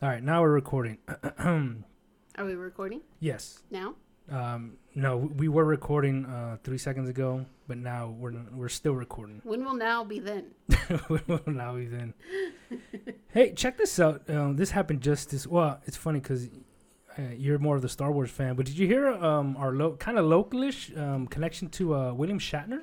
[0.00, 0.98] All right, now we're recording.
[1.40, 3.58] Are we recording yes.
[3.68, 3.96] now?
[4.30, 9.40] Um, no, we were recording uh, three seconds ago, but now we're we're still recording.
[9.42, 10.52] When will now be then?
[11.08, 12.14] When will now even.
[13.32, 14.22] hey, check this out.
[14.30, 15.48] Um, this happened just this.
[15.48, 16.48] Well, it's funny because
[17.18, 19.96] uh, you're more of the Star Wars fan, but did you hear um, our lo-
[19.96, 22.82] kind of localish um, connection to uh, William Shatner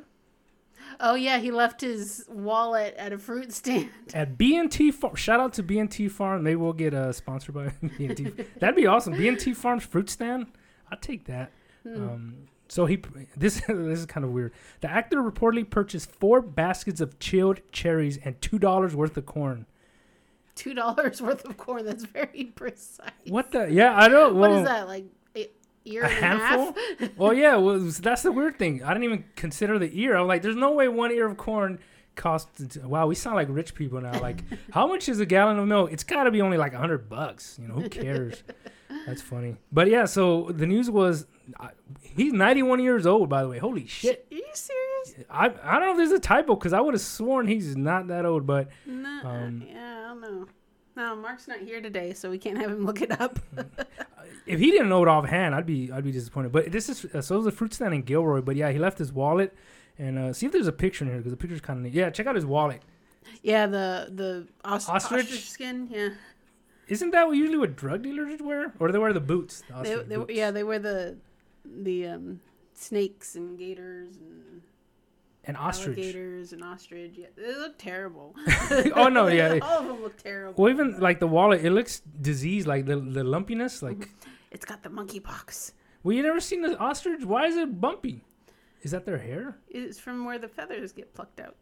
[1.00, 3.90] Oh yeah, he left his wallet at a fruit stand.
[4.14, 5.16] at BNT Farm?
[5.16, 6.44] Shout out to BNT Farm.
[6.44, 8.46] Maybe we'll get uh, sponsored by BNT.
[8.60, 9.14] That'd be awesome.
[9.14, 10.48] BNT Farm's fruit stand.
[10.92, 11.52] I'd take that.
[11.84, 11.96] Hmm.
[11.96, 12.36] Um,
[12.68, 13.02] so he
[13.38, 14.54] this this is kind of weird.
[14.82, 19.66] The actor reportedly purchased four baskets of chilled cherries and two dollars worth of corn.
[20.56, 21.86] Two dollars worth of corn.
[21.86, 23.12] That's very precise.
[23.28, 23.72] What the?
[23.72, 24.36] Yeah, I don't.
[24.36, 25.06] Well, is that like?
[25.86, 26.76] A ear A and handful?
[27.00, 27.56] a well, yeah.
[27.58, 28.84] Well, that's the weird thing.
[28.84, 30.16] I didn't even consider the ear.
[30.18, 31.80] I'm like, there's no way one ear of corn
[32.16, 32.78] costs.
[32.78, 34.20] Wow, we sound like rich people now.
[34.22, 35.92] Like, how much is a gallon of milk?
[35.92, 37.58] It's got to be only like a hundred bucks.
[37.62, 38.44] You know, who cares?
[39.06, 39.58] That's funny.
[39.72, 41.28] But yeah, so the news was
[41.60, 41.72] I-
[42.16, 43.30] he's 91 years old.
[43.30, 44.26] By the way, holy shit.
[44.32, 45.26] Are you serious?
[45.30, 48.08] I I don't know if there's a typo because I would have sworn he's not
[48.08, 49.22] that old, but No.
[49.24, 50.46] Um, yeah, I don't know.
[50.96, 53.40] No, Mark's not here today, so we can't have him look it up.
[54.46, 56.52] if he didn't know it offhand, I'd be I'd be disappointed.
[56.52, 58.42] But this is uh, so is the fruit stand in Gilroy.
[58.42, 59.54] But yeah, he left his wallet
[59.98, 61.94] and uh, see if there's a picture in here because the picture's kind of neat.
[61.94, 62.82] Yeah, check out his wallet.
[63.44, 65.24] yeah, the the os- Ostrich?
[65.26, 65.50] ostrich?
[65.50, 65.88] skin.
[65.92, 66.10] Yeah,
[66.88, 69.64] Isn't that what usually what drug dealers wear, or do they wear the boots?
[69.68, 70.34] The they, they, boots.
[70.34, 71.18] yeah, they wear the
[71.66, 72.40] the um,
[72.74, 74.62] snakes and gators and
[75.46, 75.98] and ostrich.
[75.98, 77.14] alligators and ostrich.
[77.16, 78.36] Yeah, they look terrible.
[78.96, 79.60] oh no, yeah.
[79.62, 80.62] all of them look terrible.
[80.62, 83.82] Well, even like the wallet, it looks diseased, like the the lumpiness.
[83.82, 84.30] Like, mm-hmm.
[84.52, 85.74] It's got the monkeypox.
[86.04, 87.26] well, you never seen the ostrich?
[87.26, 88.24] Why is it bumpy?
[88.82, 89.58] Is that their hair?
[89.68, 91.56] It's from where the feathers get plucked out.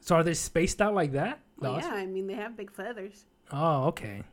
[0.00, 1.40] So are they spaced out like that?
[1.58, 1.88] Well, yeah?
[1.88, 3.26] I mean they have big feathers.
[3.52, 4.24] Oh, okay.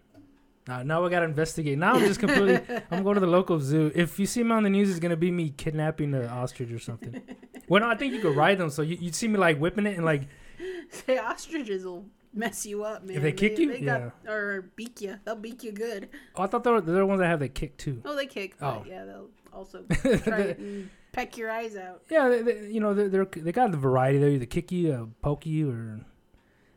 [0.68, 1.78] Now, now we gotta investigate.
[1.78, 2.60] Now I'm just completely.
[2.92, 3.92] I'm going to the local zoo.
[3.94, 6.80] If you see me on the news, it's gonna be me kidnapping the ostrich or
[6.80, 7.22] something.
[7.68, 8.70] well, no, I think you could ride them.
[8.72, 10.28] So you, you'd see me like whipping it and like.
[11.08, 13.18] The ostriches will mess you up, man.
[13.18, 13.72] If they kick you?
[13.74, 15.20] they got, or beak you.
[15.26, 16.10] They'll beak you good.
[16.36, 18.02] Oh, I thought they were they're the ones that have the kick too.
[18.06, 18.56] Oh, they kick.
[18.60, 18.86] But Oh.
[18.88, 19.84] yeah, they'll also
[20.20, 22.04] try and peck your eyes out.
[22.10, 24.20] Yeah, they, they, you know they're, they're they got the variety.
[24.20, 26.00] They either kick you, uh, poke you, or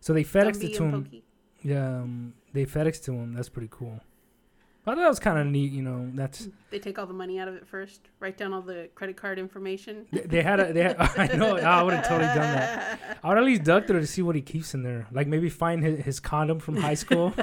[0.00, 1.04] so they FedEx Gumby it to him.
[1.04, 1.24] pokey.
[1.62, 3.34] Yeah, um, they FedEx to him.
[3.34, 4.00] That's pretty cool.
[4.88, 5.72] I thought that was kind of neat.
[5.72, 8.08] You know, that's They take all the money out of it first.
[8.20, 10.06] Write down all the credit card information.
[10.10, 10.82] they, they had a they.
[10.84, 11.56] Had, I know.
[11.56, 13.18] I would have totally done that.
[13.22, 15.06] I would at least dug through to see what he keeps in there.
[15.12, 17.34] Like maybe find his, his condom from high school.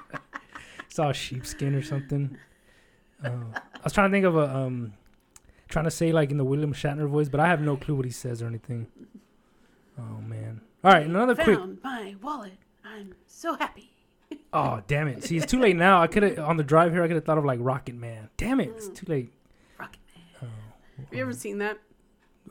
[0.88, 2.36] Saw a sheepskin or something.
[3.22, 4.94] Uh, I was trying to think of a um,
[5.68, 8.04] trying to say like in the William Shatner voice, but I have no clue what
[8.04, 8.88] he says or anything.
[9.96, 10.62] Oh man!
[10.82, 11.58] All right, another quick.
[11.58, 12.58] Found my wallet.
[12.90, 13.90] I'm so happy.
[14.52, 15.24] Oh damn it!
[15.24, 16.02] See, it's too late now.
[16.02, 17.02] I could have on the drive here.
[17.02, 18.30] I could have thought of like Rocket Man.
[18.36, 18.70] Damn it!
[18.76, 18.94] It's hmm.
[18.94, 19.32] too late.
[19.78, 20.24] Rocket Man.
[20.42, 21.78] Oh, Have you ever seen that?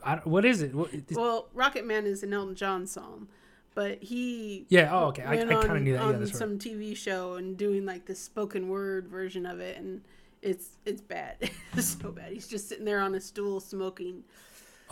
[0.04, 0.74] I, what is it?
[0.74, 3.28] What, Well, Rocket Man is an Elton John song,
[3.74, 4.88] but he yeah.
[4.92, 5.22] Oh, okay.
[5.22, 6.00] I, I kind of knew that.
[6.00, 6.38] Yeah, on that's right.
[6.38, 10.02] some TV show and doing like the spoken word version of it, and
[10.42, 11.36] it's it's bad.
[11.74, 12.32] it's so bad.
[12.32, 14.24] He's just sitting there on a stool smoking.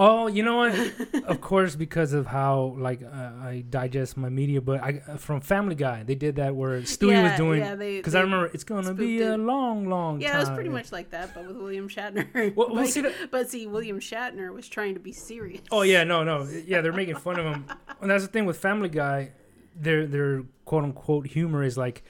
[0.00, 0.75] Oh, you know what?
[1.25, 3.06] of course, because of how like uh,
[3.42, 7.10] I digest my media, but I uh, from Family Guy they did that where Stewie
[7.10, 7.60] yeah, was doing.
[7.60, 7.75] Yeah.
[7.75, 9.38] Because I remember it's gonna be a it.
[9.38, 10.36] long, long Yeah, time.
[10.36, 12.54] it was pretty much like that, but with William Shatner.
[12.56, 15.62] Well, But- see that- but see, William Shatner was trying to be serious.
[15.72, 17.65] Oh yeah, no, no, yeah, they're making fun of him,
[18.00, 19.32] and that's the thing with Family Guy.
[19.75, 22.04] Their their quote unquote humor is like,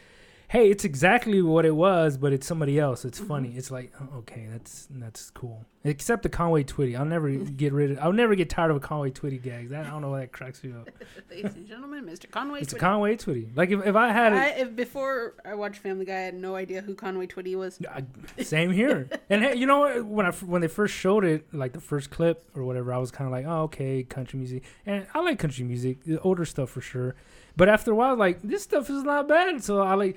[0.48, 3.04] hey, it's exactly what it was, but it's somebody else.
[3.04, 3.28] It's Mm-hmm.
[3.28, 3.52] funny.
[3.56, 5.64] It's like, oh, okay, that's that's cool.
[5.84, 7.30] Except the Conway Twitty, I'll never
[7.62, 7.98] get rid of.
[8.00, 9.68] I'll never get tired of a Conway Twitty gag.
[9.70, 10.88] That I don't know why that cracks me up.
[11.30, 12.30] Ladies and gentlemen, Mr.
[12.30, 12.60] Conway.
[12.62, 12.80] It's a Twitty.
[12.80, 13.56] Conway Twitty.
[13.56, 16.34] Like if, if I had I, it, if before I watched Family Guy, I had
[16.34, 17.78] no idea who Conway Twitty was.
[17.90, 18.04] I,
[18.42, 19.08] same here.
[19.30, 20.04] And hey, you know what?
[20.06, 23.10] When I when they first showed it, like the first clip or whatever, I was
[23.10, 26.70] kind of like, oh okay, country music, and I like country music, the older stuff
[26.70, 27.14] for sure.
[27.58, 30.16] But after a while, like this stuff is not bad, so I like.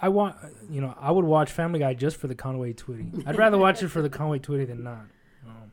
[0.00, 0.36] I want,
[0.70, 3.24] you know, I would watch Family Guy just for the Conway Twitty.
[3.26, 5.06] I'd rather watch it for the Conway Twitty than not.
[5.44, 5.72] Um,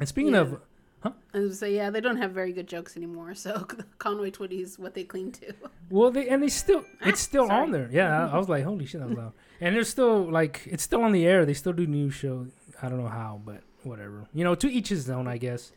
[0.00, 0.40] and speaking Yeah.
[0.40, 0.60] of,
[1.00, 1.12] huh?
[1.32, 3.36] I was say, yeah, they don't have very good jokes anymore.
[3.36, 3.68] So
[3.98, 5.54] Conway Twitty is what they cling to.
[5.90, 7.62] Well, they and they still it's still Sorry.
[7.62, 7.88] on there.
[7.92, 9.32] Yeah, I, I was like, holy shit, was loud.
[9.60, 11.46] And they're still like it's still on the air.
[11.46, 12.48] They still do new show.
[12.82, 14.26] I don't know how, but whatever.
[14.34, 15.70] You know, to each his own, I guess.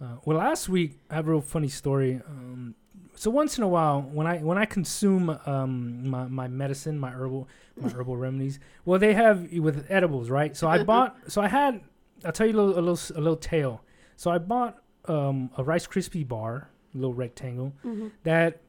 [0.00, 2.20] Uh, well, last week I have a real funny story.
[2.28, 2.76] Um,
[3.16, 7.10] so once in a while, when I when I consume um, my my medicine, my
[7.10, 7.48] herbal
[7.80, 10.56] my herbal remedies, well, they have with edibles, right?
[10.56, 11.16] So I bought.
[11.28, 11.80] So I had.
[12.24, 13.82] I'll tell you a little a little a little tale.
[14.16, 18.08] So I bought um, a Rice Krispie bar, a little rectangle Mm-hmm.
[18.24, 18.60] that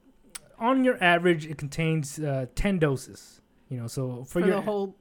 [0.60, 3.42] on your average, it contains uh, ten doses.
[3.70, 4.96] You know, so for, For your the whole.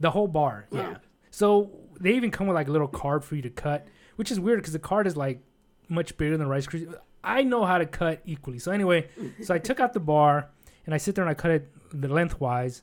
[0.00, 0.66] the whole bar.
[0.72, 0.90] Yeah.
[0.90, 0.96] Wow.
[1.30, 1.70] So
[2.00, 3.86] they even come with like a little card for you to cut,
[4.16, 5.40] which is weird because the card is like
[5.88, 6.94] much bigger than Rice Krispies.
[7.22, 8.58] I know how to cut equally.
[8.58, 9.08] So anyway,
[9.42, 10.48] so I took out the bar
[10.86, 12.82] and I sit there and I cut it the lengthwise,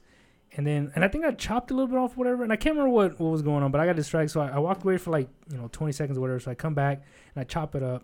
[0.55, 2.75] and then and I think I chopped a little bit off whatever, and I can't
[2.75, 4.31] remember what, what was going on, but I got distracted.
[4.31, 6.39] So I, I walked away for like you know 20 seconds or whatever.
[6.39, 7.03] So I come back
[7.33, 8.03] and I chop it up,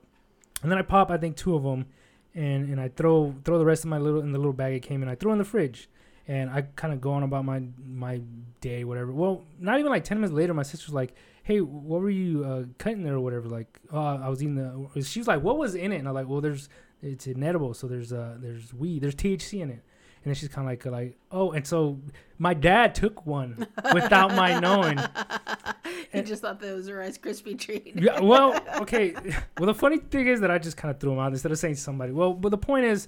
[0.61, 1.85] and then I pop I think two of them,
[2.33, 4.81] and and I throw throw the rest of my little in the little bag it
[4.81, 5.09] came in.
[5.09, 5.89] I throw in the fridge.
[6.25, 8.21] And I kind of go on about my my
[8.61, 9.11] day, whatever.
[9.11, 11.13] Well, not even like ten minutes later, my sister's like,
[11.43, 15.03] "Hey, what were you uh, cutting there or whatever?" Like, oh, I was eating the.
[15.03, 16.69] She was like, "What was in it?" And I'm like, "Well, there's
[17.01, 19.83] it's inedible, so there's uh there's weed, there's THC in it."
[20.23, 21.99] And then she's kind of like like, "Oh," and so
[22.37, 24.97] my dad took one without my knowing.
[26.13, 27.93] he just thought that was a Rice Krispie treat.
[27.95, 29.13] Yeah, well, okay.
[29.57, 31.59] Well, the funny thing is that I just kind of threw him out instead of
[31.59, 32.13] saying somebody.
[32.13, 33.07] Well, but the point is,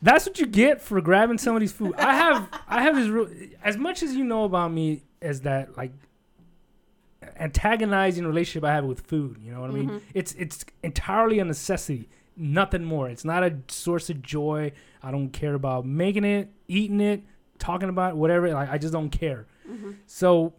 [0.00, 1.94] that's what you get for grabbing somebody's food.
[1.98, 3.28] I have, I have this real.
[3.62, 5.92] As much as you know about me, as that like
[7.38, 9.38] antagonizing relationship I have with food.
[9.42, 9.88] You know what I mean?
[9.90, 10.00] Mhm.
[10.14, 13.08] It's it's entirely a necessity, nothing more.
[13.08, 14.72] It's not a source of joy.
[15.02, 17.22] I don't care about making it, eating it,
[17.58, 18.48] talking about it, whatever.
[18.52, 19.46] Like I just don't care.
[19.68, 19.96] Mhm.
[20.06, 20.54] So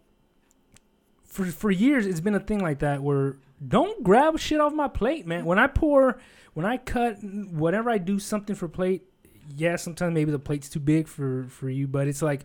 [1.24, 3.36] for for years it's been a thing like that where
[3.66, 5.44] don't grab shit off my plate, man.
[5.44, 6.18] When I pour,
[6.54, 9.02] when I cut, whenever I do something for plate,
[9.56, 12.44] yeah, sometimes maybe the plate's too big for for you, but it's like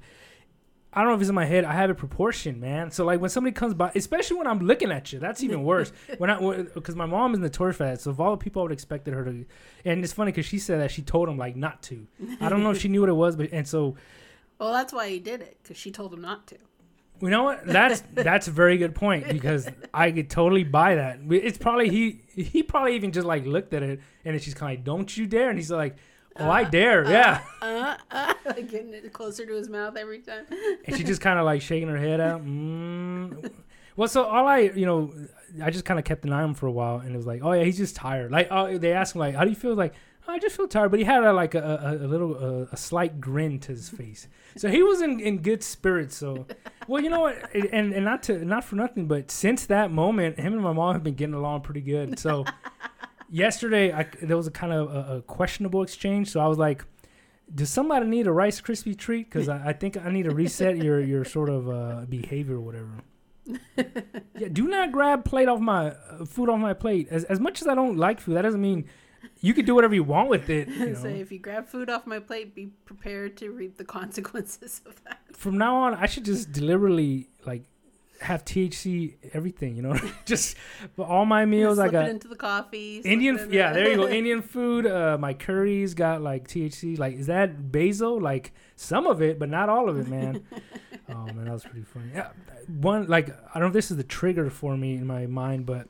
[0.96, 1.66] I don't know if it's in my head.
[1.66, 2.90] I have a proportion, man.
[2.90, 5.92] So like when somebody comes by, especially when I'm looking at you, that's even worse.
[6.18, 8.00] when I because my mom is notorious for that.
[8.00, 9.46] So of all the people I would expected her to,
[9.84, 12.08] and it's funny because she said that she told him like not to.
[12.40, 13.96] I don't know if she knew what it was, but and so
[14.58, 16.58] Well, that's why he did it because she told him not to.
[17.20, 17.66] you know what?
[17.66, 21.20] That's that's a very good point because I could totally buy that.
[21.30, 24.72] It's probably he he probably even just like looked at it and then she's kind
[24.72, 25.98] of like, "Don't you dare!" And he's like,
[26.38, 30.46] "Oh, I dare, yeah." Uh, uh, getting it closer to his mouth every time.
[30.86, 32.46] And she just kind of like shaking her head out.
[32.46, 33.52] Mm.
[33.96, 35.14] Well, so all I you know,
[35.64, 37.26] I just kind of kept an eye on him for a while, and it was
[37.26, 39.56] like, "Oh yeah, he's just tired." Like, oh, they asked him like, "How do you
[39.56, 39.94] feel?" Like,
[40.28, 41.60] oh, I just feel tired, but he had a, like a,
[42.02, 44.28] a, a little uh, a slight grin to his face,
[44.58, 46.16] so he was in, in good spirits.
[46.18, 46.46] So,
[46.88, 50.40] well, you know what, and and not to not for nothing, but since that moment,
[50.40, 52.20] him and my mom have been getting along pretty good.
[52.20, 52.46] So,
[53.30, 56.86] yesterday I, there was a kind of a, a questionable exchange, so I was like.
[57.54, 59.30] Does somebody need a Rice Krispie treat?
[59.30, 62.62] Because I, I think I need to reset your, your sort of uh, behavior or
[62.62, 62.90] whatever.
[64.36, 67.08] yeah, do not grab plate off my uh, food off my plate.
[67.12, 68.86] As as much as I don't like food, that doesn't mean
[69.42, 70.68] you can do whatever you want with it.
[70.68, 70.94] You know?
[70.96, 75.04] so if you grab food off my plate, be prepared to reap the consequences of
[75.04, 75.20] that.
[75.34, 77.64] From now on, I should just deliberately like
[78.22, 79.76] have THC everything.
[79.76, 80.58] You know, just
[80.96, 81.80] for all my meals.
[81.80, 82.98] I got into the coffee.
[83.00, 83.38] Indian.
[83.40, 84.08] in Yeah, the- there you go.
[84.22, 84.86] Indian food.
[84.86, 86.98] Uh, my curries got like THC.
[86.98, 88.20] Like, is that basil?
[88.20, 90.44] Like some of it, but not all of it, man.
[91.10, 92.10] oh man, that was pretty funny.
[92.14, 92.30] Yeah,
[92.68, 95.66] one like I don't know if this is the trigger for me in my mind,
[95.66, 95.88] but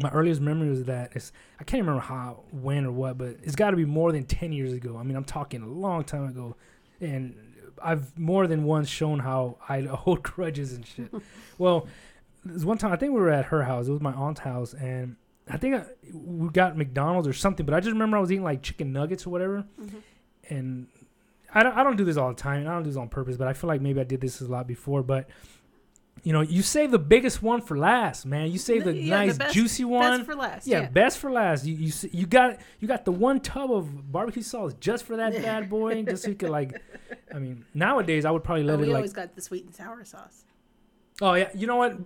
[0.00, 3.56] my earliest memory was that it's I can't remember how, when, or what, but it's
[3.56, 4.96] got to be more than ten years ago.
[4.98, 6.54] I mean, I'm talking a long time ago,
[7.00, 7.34] and
[7.82, 11.12] I've more than once shown how I hold grudges and shit.
[11.58, 11.86] well,
[12.44, 13.88] there's one time I think we were at her house.
[13.88, 15.16] It was my aunt's house, and
[15.48, 17.64] I think I, we got McDonald's or something.
[17.66, 20.02] But I just remember I was eating like chicken nuggets or whatever, Mhm.
[20.50, 20.86] and
[21.54, 22.60] I don't, I don't do this all the time.
[22.60, 24.40] and I don't do this on purpose, but I feel like maybe I did this
[24.40, 25.02] a lot before.
[25.02, 25.28] But
[26.26, 28.50] you know, you save the biggest one for last, man.
[28.50, 30.18] You save the Yeah, the nice best- juicy one.
[30.18, 30.66] Best for last.
[30.66, 30.88] yeah, Yeah.
[30.90, 31.64] best for last.
[31.64, 35.32] You you you got you got the one tub of barbecue sauce just for that
[35.34, 36.82] bad boy, just so you could like.
[37.32, 38.96] I mean, nowadays I would probably Oh, let we it like.
[38.96, 40.44] always got the sweet and sour sauce.
[41.22, 41.96] Oh yeah, you know what?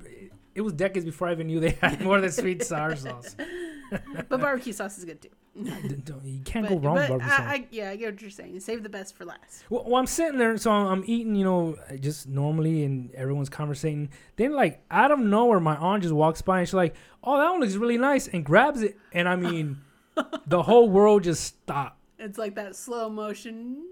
[0.55, 3.37] It was decades before I even knew they had more than sweet and sour sauce.
[4.29, 5.31] But barbecue sauce is good too.
[5.55, 7.41] You can't But, go wrong with but barbecue sauce.
[7.41, 8.61] I, I, yeah, I get what you're saying.
[8.61, 9.65] Save the best for last.
[9.69, 13.49] Well, well, I'm sitting there, so I'm, I'm eating, you know, just normally, and everyone's
[13.49, 14.11] conversating.
[14.37, 17.51] Then, like, out of nowhere, my aunt just walks by and she's like, "Oh, that
[17.51, 19.79] one looks really nice," and grabs it, and I mean,
[20.47, 21.99] the whole world just stopped.
[22.19, 23.83] It's like that slow motion.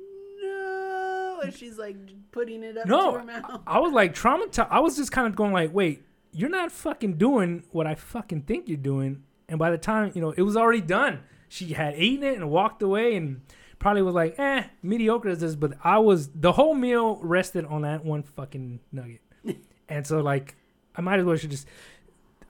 [0.43, 1.97] No, and she's like
[2.31, 3.61] putting it up No, to her mouth.
[3.67, 4.69] I was like traumatized.
[4.71, 8.43] I was just kind of going like, "Wait, you're not fucking doing what I fucking
[8.43, 11.21] think you're doing." And by the time you know, it was already done.
[11.49, 13.43] She had eaten it and walked away, and
[13.79, 17.83] probably was like, "Eh, mediocre as this." But I was the whole meal rested on
[17.83, 19.21] that one fucking nugget,
[19.89, 20.57] and so like,
[20.97, 21.67] I might as well should just.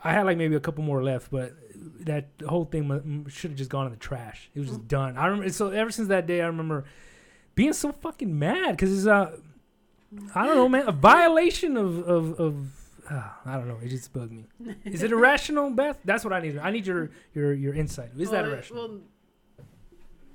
[0.03, 1.55] I had like maybe a couple more left, but
[2.01, 4.51] that whole thing should have just gone in the trash.
[4.55, 5.17] It was just done.
[5.17, 5.51] I remember.
[5.51, 6.85] So ever since that day, I remember
[7.55, 9.33] being so fucking mad because it's uh,
[10.35, 12.78] I don't know, man, a violation of of of.
[13.11, 13.79] Uh, I don't know.
[13.83, 14.45] It just bugged me.
[14.85, 15.99] Is it irrational, Beth?
[16.05, 16.59] That's what I need.
[16.59, 18.11] I need your your your insight.
[18.19, 18.89] Is that irrational?
[18.89, 18.99] Well,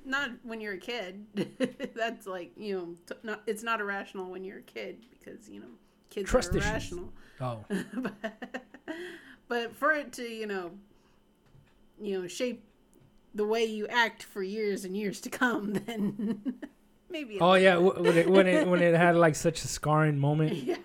[0.04, 1.24] not when you're a kid.
[1.94, 5.60] That's like you know, t- not it's not irrational when you're a kid because you
[5.60, 5.68] know
[6.10, 6.70] kids Trust are issues.
[6.70, 7.12] irrational.
[7.40, 7.64] Oh,
[7.94, 8.14] but,
[9.48, 10.72] but for it to you know,
[12.00, 12.64] you know, shape
[13.34, 16.42] the way you act for years and years to come, then
[17.10, 17.38] maybe.
[17.40, 17.76] oh yeah.
[17.76, 20.76] When it, when it when it had like such a scarring moment, yeah.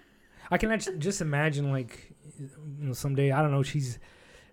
[0.51, 2.50] I can actually just imagine like, you
[2.88, 3.63] know, someday I don't know.
[3.63, 4.00] She's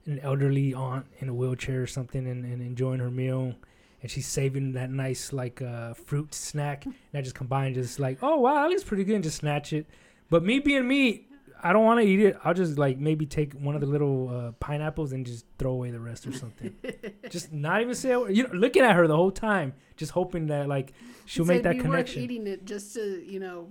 [0.06, 3.54] an elderly aunt in a wheelchair or something, and, and enjoying her meal,
[4.02, 6.84] and she's saving that nice like uh, fruit snack.
[6.84, 9.72] And I just combine just like, oh wow, that looks pretty good, and just snatch
[9.72, 9.86] it.
[10.30, 11.26] But me being me,
[11.62, 12.36] I don't want to eat it.
[12.44, 15.90] I'll just like maybe take one of the little uh, pineapples and just throw away
[15.90, 16.74] the rest or something.
[17.30, 18.10] just not even say.
[18.10, 20.92] You know, looking at her the whole time, just hoping that like
[21.24, 22.22] she'll So make that connection.
[22.22, 23.68] eating it just to you know,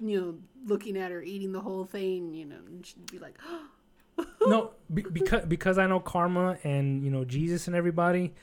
[0.00, 0.34] you know,
[0.66, 3.38] looking at her eating the whole thing, you know, and she'd be like,
[4.46, 8.34] no, be, because because I know karma and you know Jesus and everybody.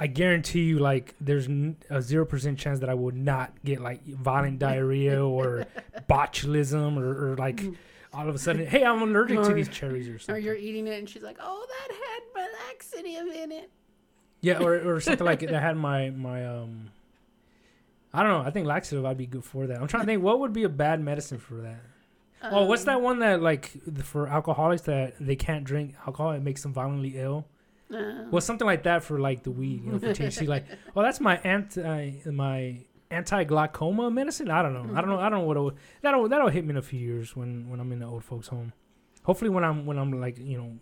[0.00, 1.48] I guarantee you, like, there's
[1.88, 5.66] a zero percent chance that I would not get like violent diarrhea or
[6.10, 7.62] botulism or, or like
[8.12, 10.34] all of a sudden, hey, I'm allergic to these cherries or something.
[10.34, 12.22] or you're eating it, and she's like, oh, that had
[12.68, 13.70] laxative in it.
[14.40, 16.90] Yeah, or, or something like that had my my um.
[18.14, 18.46] I don't know.
[18.46, 19.04] I think laxative.
[19.04, 19.80] I'd be good for that.
[19.80, 20.22] I'm trying to think.
[20.22, 21.80] What would be a bad medicine for that?
[22.44, 23.70] oh, what's Um, that one that like
[24.02, 26.32] for alcoholics that they can't drink alcohol?
[26.32, 27.46] It makes them violently ill.
[27.92, 30.46] Uh, Well, something like that for like the weed, you know, for THC.
[30.48, 30.66] Like,
[30.96, 32.78] oh, that's my anti my
[33.10, 34.50] anti glaucoma medicine.
[34.50, 34.94] I don't know.
[34.96, 35.18] I don't know.
[35.20, 37.80] I don't know what it'll, that'll that'll hit me in a few years when when
[37.80, 38.72] I'm in the old folks' home.
[39.24, 40.72] Hopefully, when I'm when I'm like you know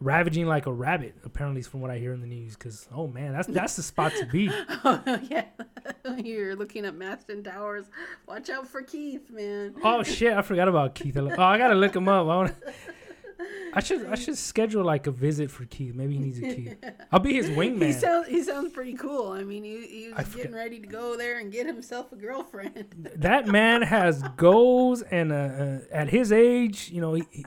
[0.00, 1.14] ravaging like a rabbit.
[1.24, 2.54] Apparently, from what I hear in the news.
[2.54, 4.50] Because oh man, that's that's the spot to be.
[4.84, 5.44] Oh yeah,
[6.22, 7.86] you're looking at Maston Towers.
[8.26, 9.74] Watch out for Keith, man.
[9.82, 11.16] Oh shit, I forgot about Keith.
[11.16, 12.22] Oh, I gotta look him up.
[12.22, 12.54] I, wanna,
[13.74, 15.94] I should I should schedule like a visit for Keith.
[15.94, 16.74] Maybe he needs a key.
[17.12, 17.86] I'll be his wingman.
[17.86, 19.32] He sounds he sounds pretty cool.
[19.32, 22.16] I mean, he, he I was getting ready to go there and get himself a
[22.16, 23.10] girlfriend.
[23.16, 27.44] that man has goals, and uh, uh, at his age, you know, he, he-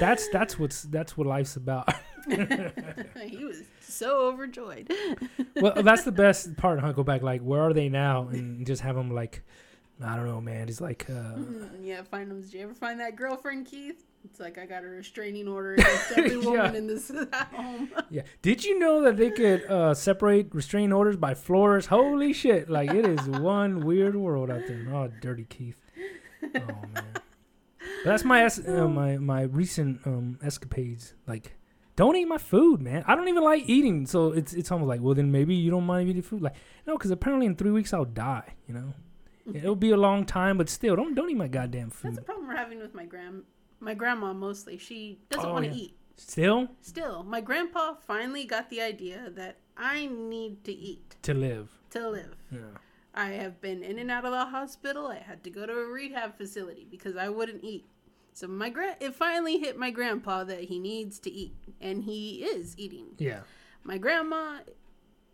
[0.00, 1.92] that's that's what's that's what life's about.
[2.28, 4.92] he was so overjoyed.
[5.56, 6.80] well, that's the best part.
[6.80, 6.92] Huh?
[6.92, 9.42] Go back, like, where are they now, and just have them like,
[10.04, 10.66] I don't know, man.
[10.68, 12.42] He's like, uh, Mm, yeah, find them.
[12.42, 14.04] Did you ever find that girlfriend, Keith?
[14.24, 16.78] It's like I got a restraining order against every woman Yeah.
[16.78, 17.10] in this
[17.54, 17.90] home.
[18.10, 18.22] yeah.
[18.42, 21.86] Did you know that they could uh, separate restraining orders by floors?
[21.86, 22.68] Holy shit!
[22.68, 24.86] Like, it is one weird world out there.
[24.92, 25.78] Oh, dirty Keith.
[26.44, 26.48] Oh
[26.94, 27.04] man.
[28.04, 31.14] But that's my es- uh, my my recent um, escapades.
[31.26, 31.56] Like,
[31.96, 33.04] don't eat my food, man.
[33.06, 35.84] I don't even like eating, so it's it's almost like, well, then maybe you don't
[35.86, 36.40] mind eating food.
[36.42, 36.54] Like,
[36.86, 38.54] no, because apparently in three weeks I'll die.
[38.66, 38.94] You know,
[39.54, 42.16] it'll be a long time, but still, don't don't eat my goddamn food.
[42.16, 42.22] That's food.
[42.22, 43.42] a problem we're having with my grand
[43.80, 44.78] my grandma mostly.
[44.78, 45.76] She doesn't Oh, want to yeah.
[45.84, 45.96] eat.
[46.16, 51.70] Still Still, my grandpa finally got the idea that I need to eat to live.
[51.90, 52.36] to live.
[52.52, 52.60] Yeah.
[53.14, 55.06] I have been in and out of the hospital.
[55.08, 57.86] I had to go to a rehab facility because I wouldn't eat.
[58.32, 62.44] So my gra- it finally hit my grandpa that he needs to eat, and he
[62.44, 63.06] is eating.
[63.18, 63.40] Yeah.
[63.82, 64.58] My grandma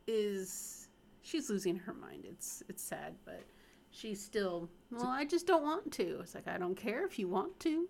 [0.07, 0.89] is
[1.23, 2.25] she's losing her mind.
[2.25, 3.43] It's it's sad, but
[3.91, 5.07] she's still well.
[5.09, 6.21] I just don't want to.
[6.21, 7.89] It's like I don't care if you want to.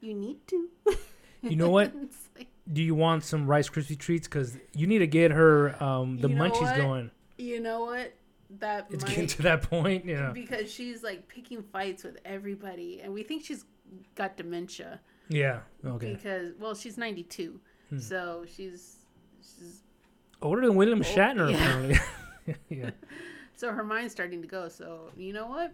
[0.00, 0.68] You need to.
[1.42, 1.92] You know what?
[2.36, 4.28] Like, Do you want some Rice Krispie treats?
[4.28, 6.76] Because you need to get her um, the munchies what?
[6.76, 7.10] going.
[7.38, 8.12] you know what?
[8.58, 10.04] That It's might getting to that point.
[10.04, 10.32] Yeah.
[10.32, 13.64] because she's like picking fights with everybody, and we think she's
[14.16, 15.00] got dementia.
[15.28, 15.60] Yeah.
[15.86, 16.14] Okay.
[16.14, 17.98] because well she's 92 Hmm.
[17.98, 18.98] so she's,
[19.40, 19.82] she's
[20.42, 21.56] Older than William Oh, Shatner, yeah.
[21.56, 21.98] apparently.
[22.68, 22.90] yeah.
[23.56, 25.72] so her mind's starting to go so you know what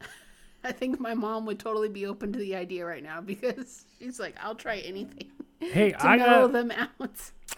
[0.64, 4.18] i think my mom would totally be open to the idea right now because she's
[4.20, 5.30] like i'll try anything
[5.60, 6.90] Hey, I got them out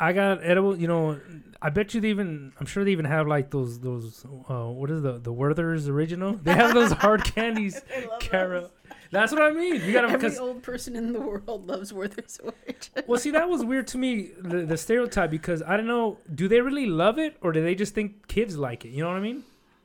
[0.01, 0.79] I got edible.
[0.79, 1.21] You know,
[1.61, 2.53] I bet you they even.
[2.61, 4.25] I'm sure they even have like those those.
[4.49, 6.35] Uh, what is the the Werther's original?
[6.35, 7.81] They have those hard candies.
[8.21, 8.71] Cara.
[9.11, 9.81] That's what I mean.
[9.83, 13.65] You gotta every old person in the world loves werther's origin well, see, that was
[13.65, 16.19] weird to me the, the stereotype because I don't know.
[16.35, 18.91] Do they really love it or do they just think kids like it?
[18.91, 19.45] You know what I mean?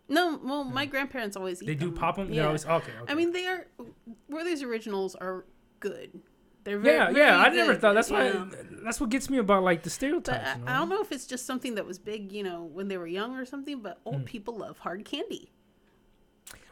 [0.09, 1.95] no well my grandparents always eat They do them.
[1.95, 2.31] pop them.
[2.31, 2.75] yeah always okay.
[2.75, 2.91] okay.
[3.07, 3.65] i mean they are
[4.29, 5.45] werther's originals are
[5.79, 6.11] good
[6.63, 7.37] they're very, yeah, yeah.
[7.39, 7.93] I never thought.
[7.93, 8.29] That's why.
[8.29, 8.49] know?
[8.83, 10.45] That's what gets me about like the stereotypes.
[10.47, 10.71] I, you know?
[10.71, 13.07] I don't know if it's just something that was big, you know, when they were
[13.07, 13.79] young or something.
[13.81, 14.23] But old Hmm.
[14.23, 15.51] people love hard candy.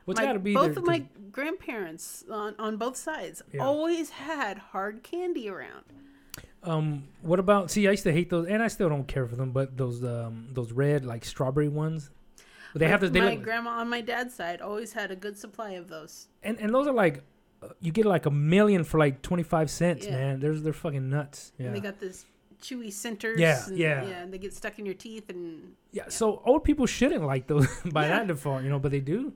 [0.06, 3.64] What's My- got to be both of my grandparents on, on both sides Yeah.
[3.64, 5.84] always had hard candy around.
[6.64, 7.72] Um, what about?
[7.72, 9.52] See, I used to hate those, and I still don't care for them.
[9.52, 12.12] But those um those red like strawberry ones,
[12.76, 15.16] they have my, the they my look, grandma on my dad's side always had a
[15.16, 16.28] good supply of those.
[16.44, 17.24] and and those are like
[17.80, 20.12] you get like a million for like twenty five cents, Yeah.
[20.12, 20.40] man.
[20.40, 21.52] There's they're fucking nuts.
[21.58, 21.68] Yeah.
[21.68, 22.26] And they got this
[22.62, 23.40] chewy centers.
[23.40, 24.04] Yeah, and, yeah.
[24.04, 27.48] yeah, and they get stuck in your teeth, and Yeah, so old people shouldn't like
[27.48, 28.10] those by Yeah.
[28.20, 29.34] that default, you know, but they do.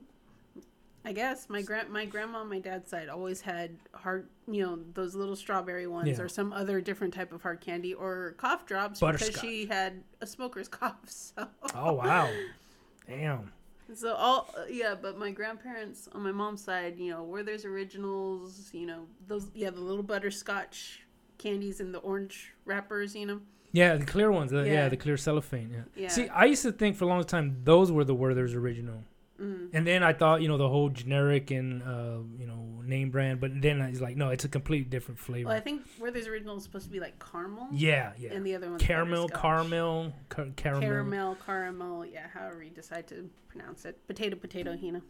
[1.04, 4.80] I guess my grand my grandma on my dad's side always had hard, you know,
[4.94, 6.20] those little strawberry ones Yeah.
[6.24, 10.26] or some other different type of hard candy or cough drops because she had a
[10.26, 10.96] smoker's cough.
[11.06, 12.28] So, Oh wow,
[13.06, 13.52] damn.
[13.94, 18.86] So all yeah, but my grandparents on my mom's side, you know, Werther's Originals, you
[18.86, 21.00] know, those yeah, the little butterscotch
[21.38, 23.40] candies in the orange wrappers, you know.
[23.72, 24.52] Yeah, the clear ones.
[24.52, 24.72] Uh, yeah.
[24.72, 24.88] Yeah.
[24.88, 25.70] the clear cellophane.
[25.70, 26.02] Yeah.
[26.04, 26.08] Yeah.
[26.08, 29.04] See, I used to think for a long time those were the Werther's original,
[29.40, 29.68] Mm.
[29.74, 33.40] and then I thought you know the whole generic and uh, you know name brand,
[33.40, 35.48] but then I was like, no, it's a completely different flavor.
[35.48, 37.68] Well, I think Werther's Original is supposed to be like caramel.
[37.72, 38.32] yeah, yeah.
[38.32, 40.80] And the other one's caramel, caramel, car- caramel.
[40.80, 44.06] Caramel, caramel, yeah, however you decide to pronounce it.
[44.06, 45.02] Potato, potato, Hina.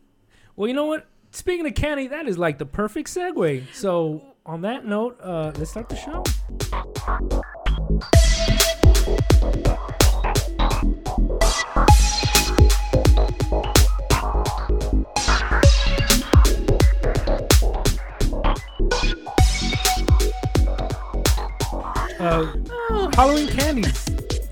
[0.56, 1.06] Well, you know what?
[1.32, 3.64] Speaking of candy, that is like the perfect segue.
[3.74, 6.22] So, on that note, uh, let's start the show.
[22.18, 22.52] Uh,
[22.88, 24.06] Oh, Halloween candies.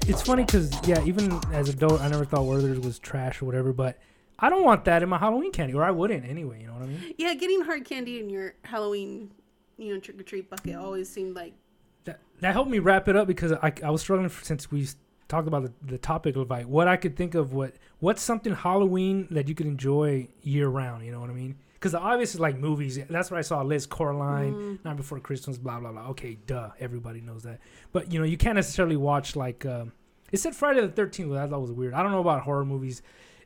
[0.06, 3.46] It's funny because yeah, even as an adult, I never thought Werther's was trash or
[3.46, 3.72] whatever.
[3.72, 3.98] But
[4.38, 6.60] I don't want that in my Halloween candy, or I wouldn't anyway.
[6.60, 7.14] You know what I mean?
[7.16, 9.30] yeah, getting hard candy in your Halloween,
[9.78, 11.54] you know, trick or treat bucket always seemed like
[12.04, 14.86] That that helped me wrap it up because I, I was struggling for, since we
[15.28, 18.54] talked about the, the topic of like what I could think of what what's something
[18.54, 21.04] Halloween that you could enjoy year round.
[21.06, 21.56] You know what I mean?
[21.84, 22.98] Because the obvious is like movies.
[23.10, 23.60] That's what I saw.
[23.60, 24.84] Liz Coraline, Mm.
[24.86, 26.08] Night Before Christmas, blah blah blah.
[26.12, 27.60] Okay, duh, everybody knows that.
[27.92, 29.92] But you know, you can't necessarily watch like um,
[30.32, 31.30] it said Friday the Thirteenth.
[31.30, 31.92] That, was weird.
[31.92, 33.02] I don't know about horror movies.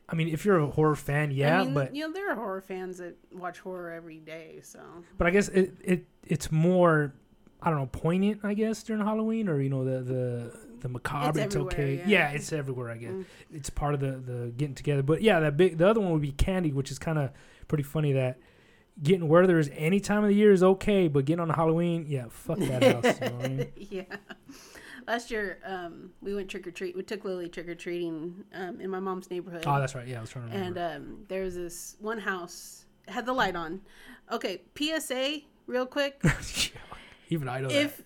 [0.07, 2.35] I mean, if you're a horror fan, yeah, I mean, but you know, there are
[2.35, 4.79] horror fans that watch horror every day, so
[5.17, 7.13] but I guess it, it it's more
[7.61, 11.41] I don't know poignant I guess during Halloween or you know the the the macabre.
[11.41, 11.95] It's, everywhere, okay.
[11.97, 12.03] yeah.
[12.07, 12.29] Yeah.
[12.31, 12.89] it's everywhere.
[12.89, 13.25] I guess Mm.
[13.53, 15.03] it's part of the the getting together.
[15.03, 17.31] But yeah, that big the other one would be candy, which is kind of
[17.69, 18.39] pretty funny that.
[19.01, 22.25] Getting where there's any time of the year is okay, but getting on Halloween, yeah,
[22.29, 23.21] fuck that house.
[23.21, 23.67] You know I mean?
[23.89, 24.03] yeah.
[25.07, 26.97] Last year, um, we went trick or treat.
[26.97, 29.63] We took Lily trick or treating um, in my mom's neighborhood.
[29.65, 30.05] Oh, that's right.
[30.05, 30.95] Yeah, I was trying to and remember.
[30.95, 33.81] um, there was this one house had the light on.
[34.31, 36.21] Okay, PSA, real quick.
[37.29, 38.03] Even I know if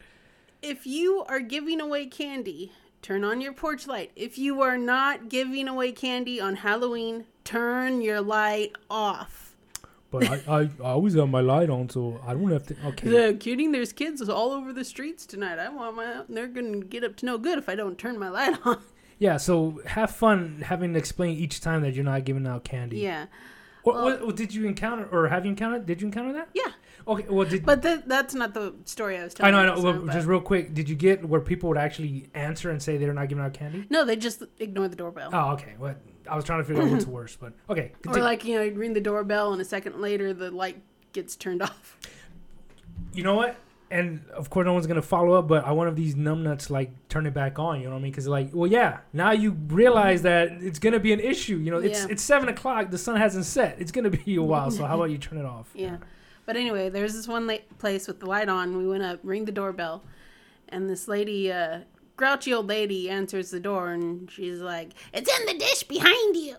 [0.62, 2.72] if you are giving away candy,
[3.02, 4.12] turn on your porch light.
[4.16, 9.43] If you are not giving away candy on Halloween, turn your light off.
[10.14, 12.76] But I, I, I always have my light on, so I don't have to.
[12.90, 13.10] Okay.
[13.10, 13.72] Yeah, kidding.
[13.72, 15.58] There's kids all over the streets tonight.
[15.60, 16.22] I want my.
[16.30, 18.82] They're gonna get up to no good if I don't turn my light on.
[19.20, 22.98] Yeah, so have fun having to explain each time that you're not giving out candy.
[22.98, 23.28] yeah,
[23.84, 25.86] What, Well- what, did you encounter, or have you encountered?
[25.86, 26.50] Did you encounter that?
[26.54, 26.72] yeah.
[27.08, 27.26] Okay.
[27.30, 29.54] Well, did But that that's not the story I was telling.
[29.54, 29.82] I know, I know.
[29.82, 32.98] Well, but- just real quick, did you get where people would actually answer and say
[32.98, 33.86] they're not giving out candy?
[33.90, 35.30] no, they just ignore the doorbell.
[35.32, 35.74] Oh, okay.
[35.78, 35.98] What
[36.30, 37.92] I was trying to figure out what's worse, but okay.
[38.08, 40.82] Or like you know, you ring the doorbell and a second later the light
[41.12, 41.98] gets turned off.
[43.14, 43.56] you know what?
[43.92, 46.70] And of course, no one's gonna follow up, but I want one of these numbnuts
[46.72, 47.80] like turn it back on.
[47.80, 48.12] You know what I mean?
[48.12, 51.58] Because like, well, yeah, now you realize that it's gonna be an issue.
[51.58, 52.08] You know, it's Yeah.
[52.10, 52.90] it's seven o'clock.
[52.90, 53.80] The sun hasn't set.
[53.80, 54.72] It's gonna be a while.
[54.72, 55.70] So how about you turn it off?
[55.76, 55.98] Yeah.
[56.48, 58.78] But anyway, there's this one la- place with the light on.
[58.78, 60.04] We went up, ring the doorbell,
[60.70, 61.82] and this lady, uh,
[62.16, 66.58] grouchy old lady, answers the door, and she's like, "It's in the dish behind you."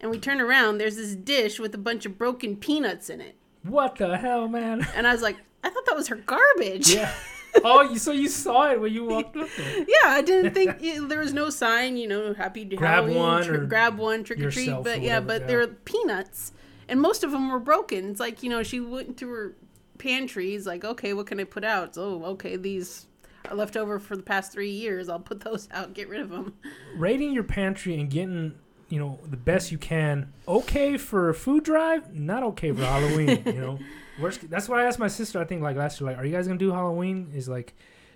[0.00, 0.78] And we turn around.
[0.78, 4.86] There's this dish with a bunch of broken peanuts in it, What the hell, man?
[4.94, 7.12] and I was like, "I thought that was her garbage." Yeah.
[7.64, 9.78] oh, you, so you saw it when you walked up there.
[9.78, 13.18] Yeah, I didn't think yeah, there was no sign, you know, happy to Grab Halloween,
[13.18, 14.70] one or grab one, trick or treat.
[14.82, 15.46] But or yeah, but yeah.
[15.46, 16.52] there were peanuts,
[16.88, 18.10] and most of them were broken.
[18.10, 19.56] It's like you know, she went to her
[19.98, 20.46] pantry.
[20.46, 21.96] pantries, like, okay, what can I put out?
[21.96, 23.06] Oh, okay, these
[23.50, 25.08] are left over for the past three years.
[25.08, 26.54] I'll put those out, get rid of them.
[26.96, 28.54] Raiding your pantry and getting,
[28.88, 30.32] you know, the best you can.
[30.48, 33.42] Okay for a food drive, not okay for Halloween.
[33.46, 33.78] you know,
[34.20, 34.48] worst.
[34.50, 35.40] That's why I asked my sister.
[35.40, 37.30] I think like last year, like, are you guys gonna do Halloween?
[37.34, 37.74] Is like,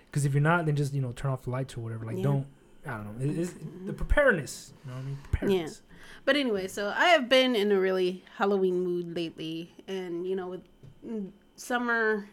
[0.09, 2.05] because if you're not, then just you know turn off the lights or whatever.
[2.05, 2.23] Like, Yeah.
[2.23, 2.47] don't.
[2.85, 3.25] I don't know.
[3.25, 3.53] It, it's,
[3.85, 4.73] the preparedness.
[4.85, 5.17] You know what I mean?
[5.23, 5.81] Preparedness.
[6.25, 10.47] But anyway, so I have been in a really Halloween mood lately, and you know,
[10.47, 10.61] with
[11.05, 12.29] mm, summer,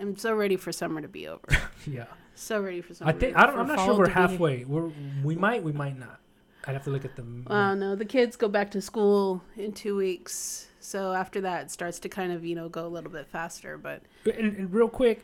[0.00, 1.46] I'm so ready for summer to be over.
[1.86, 2.04] Yeah.
[2.34, 3.10] So ready for summer.
[3.10, 4.64] I think I don't, I'm not sure we're to be halfway.
[4.64, 4.90] We're
[5.22, 6.20] we might we might not.
[6.66, 7.24] I'd have to look at the.
[7.46, 10.68] Uh, no, the kids go back to school in two weeks.
[10.78, 13.78] So after that, it starts to kind of, you know, go a little bit faster.
[13.78, 15.22] But and, and real quick,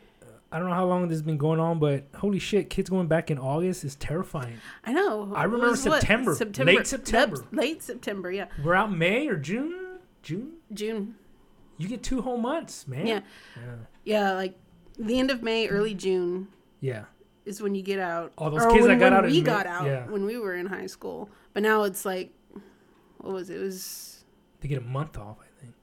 [0.51, 3.07] I don't know how long this has been going on, but holy shit, kids going
[3.07, 4.57] back in August is terrifying.
[4.83, 5.33] I know.
[5.35, 7.37] I remember was what, September, late September.
[7.37, 8.47] Yep, late September, yeah.
[8.63, 9.99] We're out May or June.
[10.23, 10.53] June.
[10.73, 11.15] June.
[11.77, 13.07] You get two whole months, man.
[13.07, 13.19] Yeah.
[13.55, 13.75] Yeah.
[14.03, 14.57] Yeah, like
[14.97, 16.47] the end of May, early June.
[16.79, 17.05] Yeah.
[17.45, 18.33] is when you get out.
[18.37, 20.05] All those Or kids when, that got out We got out yeah.
[20.07, 22.31] when we were in high school, but now it's like,
[23.19, 23.57] what was it?
[23.57, 24.23] It was
[24.61, 25.73] They get a month off, I think.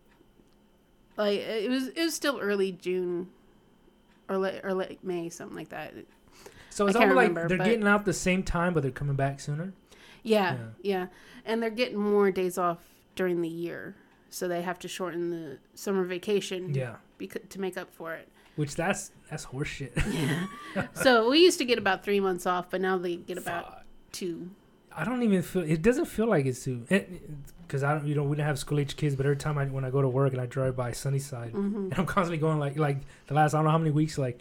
[1.17, 3.29] like it was it was still early June,
[4.29, 5.95] or late or late May, something like that.
[6.71, 9.17] So it's almost like remember, they're but- getting out the same time, but they're coming
[9.17, 9.73] back sooner.
[10.23, 10.59] Yeah, Yeah.
[10.83, 11.07] yeah,
[11.45, 12.79] and they're getting more days off
[13.15, 13.95] during the year,
[14.31, 16.75] so they have to shorten the summer vacation.
[16.75, 18.29] Yeah, Because, to make up for it.
[18.57, 19.93] Which that's that's horseshit.
[20.75, 20.87] Yeah.
[20.95, 23.85] so we used to get about three months off, but now they get about Fuck.
[24.13, 24.51] two.
[24.97, 25.63] I don't even feel.
[25.63, 26.85] It doesn't feel like it's too.
[27.67, 29.65] Because I don't, you know, we didn't have school age kids, but every time I
[29.67, 32.59] when I go to work and I drive by Sunnyside, hmm and I'm constantly going
[32.59, 34.41] like like the last I don't know how many weeks like.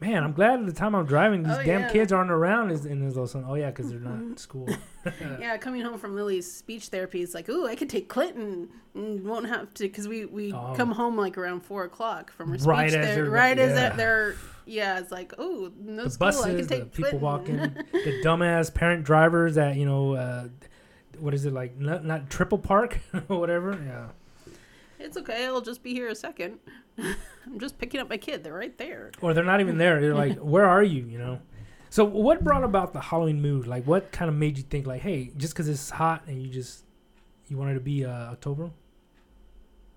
[0.00, 1.92] Man, I'm glad at the time I'm driving, these Oh, damn yeah.
[1.92, 2.70] kids aren't around.
[2.70, 4.68] Is and there's also, oh yeah, because they're not in school.
[5.38, 9.26] Yeah, coming home from Lily's speech therapy, it's like, ooh, I could take Clinton and
[9.26, 10.74] won't have to because we we Oh.
[10.76, 13.88] come home like around four o'clock from her speech Right as they're- right as yeah.
[13.90, 14.34] they're, they're
[14.66, 17.56] yeah, it's like, oh, no the school, I can buses, the take people walking,
[17.92, 20.48] the dumbass parent drivers that you know, uh,
[21.18, 21.78] what is it like?
[21.78, 23.72] Not, not triple park or whatever.
[23.84, 24.08] Yeah.
[25.00, 26.58] It's okay, I'll just be here a second.
[26.98, 28.44] I'm just picking up my kid.
[28.44, 29.10] They're right there.
[29.22, 30.00] or they're not even there.
[30.00, 31.40] They're like, "Where are you?" You know.
[31.88, 33.66] So, what brought about the Halloween mood?
[33.66, 36.48] Like, what kind of made you think, like, "Hey, just because it's hot and you
[36.48, 36.84] just
[37.48, 38.70] you wanted to be uh, October"?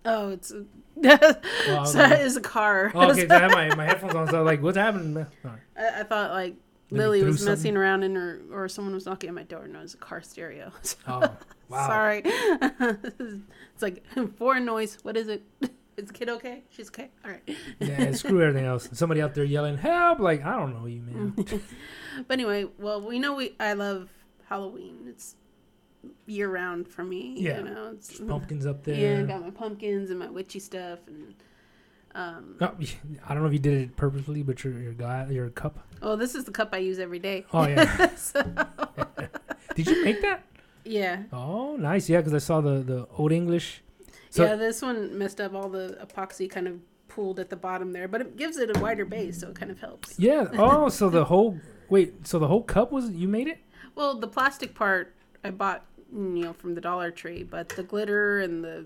[0.06, 0.66] Oh, it's a,
[1.06, 2.92] I was sorry, like- it's a car.
[2.94, 4.28] Oh, okay, so I have my, my headphones on.
[4.30, 5.14] So, I was like, what's happening?
[5.44, 5.60] right.
[5.78, 6.56] I, I thought like
[6.92, 7.52] Lily was something?
[7.52, 9.98] messing around in her, or someone was knocking at my door, and it was a
[9.98, 10.72] car stereo.
[11.08, 11.22] Oh,
[11.70, 11.88] wow.
[11.88, 12.22] Sorry.
[12.26, 14.04] it's like
[14.38, 14.98] foreign noise.
[15.02, 15.44] What is it?
[15.98, 16.64] Is the kid okay?
[16.70, 17.10] She's okay.
[17.26, 17.58] All right.
[17.80, 18.90] Yeah, screw everything else.
[18.94, 21.34] Somebody out there yelling, "Help!" Like, I don't know you, man.
[21.36, 21.62] Mm.
[22.28, 23.56] But anyway, well, we know we.
[23.60, 24.10] I love
[24.46, 25.06] Halloween.
[25.08, 25.36] It's
[26.26, 27.36] year round for me.
[27.38, 27.60] Yeah.
[27.60, 27.92] You know.
[27.94, 28.96] It's, Pumpkins up there.
[28.96, 31.34] Yeah, I got my pumpkins and my witchy stuff, and
[32.16, 32.56] um.
[32.62, 32.72] Oh,
[33.28, 35.80] I don't know if you did it purposely, but your your guy, your cup.
[36.02, 37.46] Oh, this is the cup I use every day.
[37.54, 38.10] Oh yeah.
[38.18, 38.42] So,
[39.76, 40.44] Did you make that?
[40.86, 41.24] yeah.
[41.32, 42.10] Oh, nice.
[42.10, 43.82] Yeah, because I saw the the old English.
[44.30, 47.92] So- yeah, this one messed up all the epoxy kind of pooled at the bottom
[47.94, 50.20] there, but it gives it a wider base, so it kind of helps.
[50.20, 50.48] Yeah.
[50.54, 52.26] Oh, so the whole wait.
[52.28, 53.60] So the whole cup was you made it?
[53.96, 58.40] Well, the plastic part I bought, you know, from the Dollar Tree, but the glitter
[58.40, 58.86] and the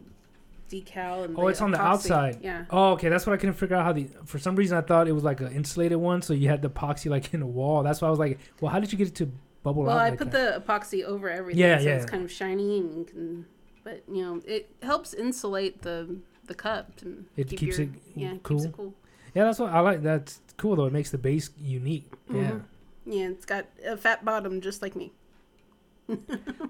[0.69, 2.39] decal and Oh, it's on the outside.
[2.41, 2.65] Yeah.
[2.69, 3.09] Oh, okay.
[3.09, 4.07] That's what I couldn't figure out how the.
[4.25, 6.69] For some reason, I thought it was like an insulated one, so you had the
[6.69, 7.83] epoxy like in the wall.
[7.83, 9.31] That's why I was like, well, how did you get it to
[9.63, 10.05] bubble Well, out?
[10.05, 10.65] I like put that?
[10.65, 11.95] the epoxy over everything, Yeah, so yeah.
[11.95, 13.45] it's kind of shiny and you can,
[13.83, 17.93] but you know, it helps insulate the the cup and It keep keeps your, it
[18.15, 18.57] yeah cool.
[18.57, 18.93] keeps it cool.
[19.35, 20.01] Yeah, that's what I like.
[20.01, 20.85] That's cool though.
[20.85, 22.09] It makes the base unique.
[22.33, 22.51] Yeah.
[22.51, 22.61] Mhm.
[23.05, 25.11] Yeah, it's got a fat bottom just like me.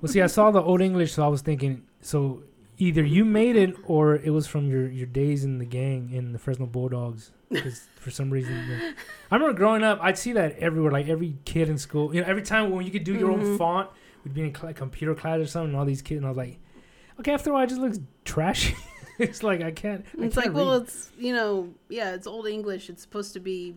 [0.01, 2.43] Well, see, I saw the old English, so I was thinking, so
[2.77, 6.31] either you made it or it was from your your days in the gang in
[6.33, 7.31] the Fresno Bulldogs.
[7.49, 8.93] Because for some reason, the-
[9.31, 10.91] I remember growing up, I'd see that everywhere.
[10.91, 13.41] Like every kid in school, you know, every time when you could do your own
[13.41, 13.57] Mhm.
[13.57, 13.89] font,
[14.23, 15.69] we'd be in cl- computer class or something.
[15.69, 16.59] And all these kids, and I was like,
[17.19, 18.75] okay, after a while, it just looks trashy.
[19.19, 20.05] it's like I can't.
[20.19, 20.83] I It's like, can't well, read.
[20.83, 22.89] it's you know, yeah, it's old English.
[22.89, 23.75] It's supposed to be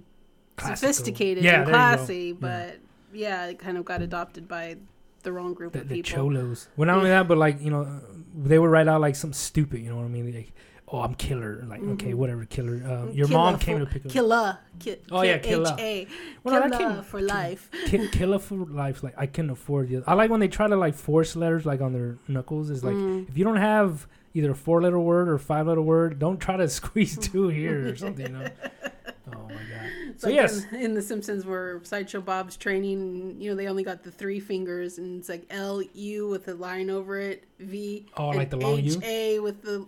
[0.56, 0.76] Classical.
[0.92, 1.96] sophisticated Yeah, and there you go.
[1.96, 2.34] classy, Yeah.
[2.40, 2.78] but
[3.12, 3.46] yeah.
[3.46, 4.76] it kind of got adopted by
[5.22, 6.68] the wrong group the, of the cholos.
[6.76, 8.00] Well, not only that, but like you know,
[8.35, 9.80] they would write out like some stupid.
[9.80, 10.33] You know what I mean?
[10.35, 10.52] Like,
[10.88, 11.64] oh, I'm killer.
[11.68, 12.14] Like, okay, Mhm.
[12.16, 12.74] whatever, killer.
[12.85, 14.12] Um, your Killer mom came to pick up.
[14.12, 15.74] Killer, ki- Oh, yeah, killer.
[15.78, 16.06] H-A.
[16.42, 17.70] Well, no, killer came- for life.
[17.87, 19.02] Ki- killer for life.
[19.02, 20.02] Like I can't afford the.
[20.06, 22.70] I like when they try to like force letters like on their knuckles.
[22.70, 23.28] Is like Mm.
[23.28, 26.56] if you don't have either a four letter word or five letter word, don't try
[26.56, 28.26] to squeeze two here or something.
[28.26, 28.48] You know.
[29.34, 29.90] Oh my god.
[30.18, 33.82] So like yes, in, in The Simpsons, where Sideshow Bob's training, you know, they only
[33.84, 38.04] got the three fingers, and it's like L U with a line over it, V,
[38.18, 38.92] Oh, and like the long U?
[38.98, 39.86] H A with the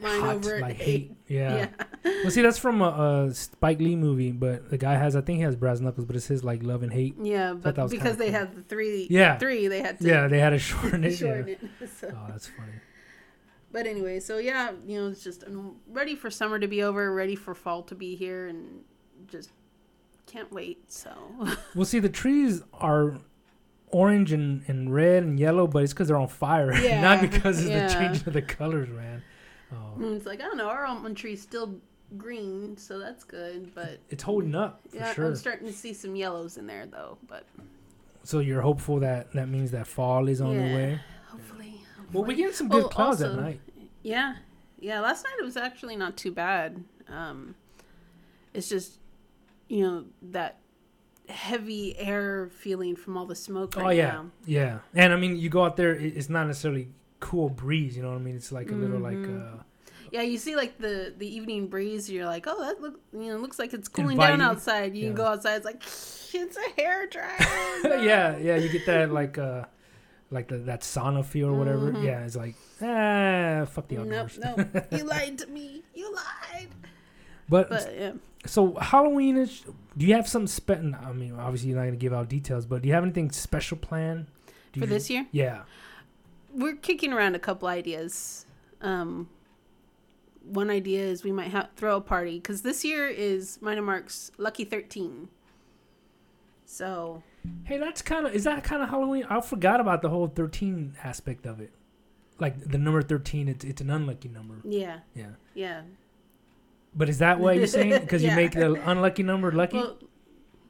[0.00, 1.14] line hot over it, like hate.
[1.28, 1.68] Yeah.
[2.04, 2.12] yeah.
[2.22, 5.36] Well, see, that's from a, a Spike Lee movie, but the guy has I think
[5.38, 7.14] he has brass knuckles, but it's his like love and hate.
[7.22, 8.38] Yeah, but because they cool.
[8.40, 9.38] had the three, Yeah.
[9.38, 11.12] three, they had to Yeah, they had to shorten it.
[11.12, 11.54] shorten yeah.
[11.80, 11.88] it.
[12.00, 12.08] So.
[12.14, 12.72] Oh, that's funny.
[13.72, 17.12] But anyway, so yeah, you know, it's just I'm ready for summer to be over,
[17.14, 18.82] ready for fall to be here, and
[19.28, 19.50] just
[20.26, 20.90] can't wait.
[20.90, 21.10] So
[21.74, 23.18] Well, see, the trees are
[23.88, 27.70] orange and, and red and yellow, but it's because they're on fire, not because of
[27.70, 27.86] yeah.
[27.86, 29.22] the change of the colors, man.
[29.72, 31.76] Oh, and it's like I don't know, our almond tree's still
[32.16, 33.72] green, so that's good.
[33.74, 35.26] But it's holding up for yeah, sure.
[35.26, 37.18] I'm starting to see some yellows in there though.
[37.28, 37.44] But
[38.24, 41.00] so you're hopeful that that means that fall is on the way.
[42.12, 43.60] Well, we get some good Oh, clouds at night.
[44.02, 44.36] Yeah,
[44.78, 45.00] yeah.
[45.00, 46.82] Last night it was actually not too bad.
[47.08, 47.54] Um,
[48.54, 48.98] it's just
[49.68, 50.56] you know that
[51.28, 53.76] heavy air feeling from all the smoke.
[53.76, 54.30] Right oh yeah, now.
[54.46, 54.78] yeah.
[54.94, 56.88] And I mean, you go out there, it's not necessarily
[57.20, 57.96] cool breeze.
[57.96, 58.36] You know what I mean?
[58.36, 59.58] It's like a little like Mhm.
[59.60, 59.62] uh,
[60.10, 62.10] Yeah, you see like the the evening breeze.
[62.10, 64.38] You're like, oh, that look, you know, looks like it's cooling Inviting.
[64.38, 64.96] down outside.
[64.96, 65.08] You Yeah.
[65.10, 65.54] can go outside.
[65.56, 65.82] It's like
[66.34, 67.36] it's a hair dryer.
[68.04, 69.64] yeah, yeah, you get that like uh
[70.30, 71.92] like the, that sauna feel or whatever.
[71.92, 72.04] Mhm.
[72.04, 74.38] Yeah, it's like ah, fuck the Nope, outdoors.
[74.74, 74.86] nope.
[74.92, 75.82] You lied to me.
[75.94, 76.68] You lied.
[77.48, 78.12] but, But yeah,
[78.46, 79.64] so Halloween is.
[79.96, 82.82] Do you have some spe- I mean, obviously you're not gonna give out details, but
[82.82, 84.26] do you have anything special planned
[84.72, 85.62] for you- this year, Yeah.
[86.54, 88.46] we're kicking around a couple ideas.
[88.80, 89.28] Um,
[90.44, 94.30] one idea is we might have throw a party because this year is and Mark's
[94.38, 95.28] lucky thirteen.
[96.64, 97.22] So
[97.64, 99.24] Hey, that's kind of is that kind of Halloween?
[99.30, 101.72] I forgot about the whole thirteen aspect of it.
[102.38, 104.56] Like the number thirteen, it's it's an unlucky number.
[104.64, 105.30] yeah, Yeah.
[105.54, 105.82] yeah.
[106.94, 108.00] But is that what you're saying?
[108.00, 108.30] Because Yeah.
[108.30, 109.76] you make the unlucky number lucky?
[109.76, 109.98] Well,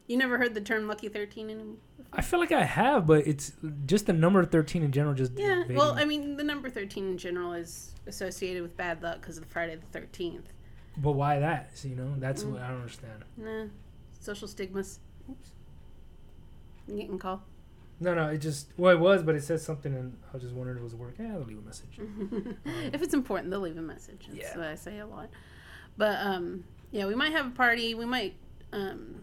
[0.07, 1.77] you never heard the term lucky thirteen anymore.
[2.13, 3.53] I feel like I have, but it's
[3.87, 5.15] just the number thirteen in general.
[5.15, 5.93] Just Yeah, well.
[5.93, 9.77] I mean, the number 13 in general is associated with bad luck because of Friday
[9.77, 10.47] the 13th.
[10.97, 11.71] but why that?
[11.79, 12.51] So, you know, that's Mm.
[12.53, 13.25] what I don't understand.
[13.37, 13.67] Nah,
[14.19, 14.99] social stigmas.
[15.31, 15.51] Oops.
[16.91, 17.43] You getting call?
[18.03, 20.55] No, no, it just well, it was, but it said something, and I was just
[20.55, 21.15] wondering if it was work.
[21.19, 21.99] Yeah, I'll leave a message.
[22.95, 24.27] if it's important, they'll leave a message.
[24.29, 24.57] That's Yeah.
[24.57, 25.29] what I say a lot.
[25.99, 27.95] But, um, yeah, we might have a party.
[27.95, 28.37] We might,
[28.73, 29.17] um,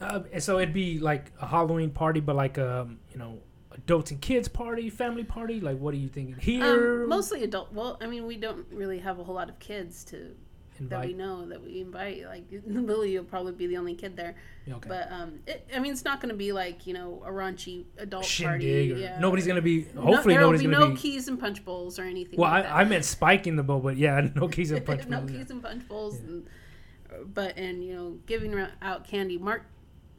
[0.00, 3.38] Uh, so it'd be like a Halloween party, but like a you know
[3.70, 5.60] adults and kids party, family party.
[5.60, 6.64] Like, what are you thinking here?
[7.04, 7.72] um, mostly adult.
[7.72, 10.34] Well, I mean, we don't really have a whole lot of kids to
[10.80, 12.24] that we know that we invite.
[12.24, 14.34] Like Lily will probably be the only kid there.
[14.68, 14.88] Okay.
[14.88, 17.84] But um, it, I mean, it's not going to be like you know a raunchy
[17.98, 18.90] adult Shindig.
[18.90, 19.02] party.
[19.02, 19.18] Yeah.
[19.20, 19.86] Nobody's gonna be.
[19.94, 20.96] No- Hopefully, there will be no be.
[20.96, 22.38] keys and punch bowls or anything.
[22.38, 25.06] well, like I, I meant spiking the bowl, but yeah, no keys and punch.
[25.06, 25.38] no bowls, yeah.
[25.38, 26.28] keys and punch bowls, Yeah.
[26.30, 29.38] and, but and you know giving out candy.
[29.38, 29.66] Mark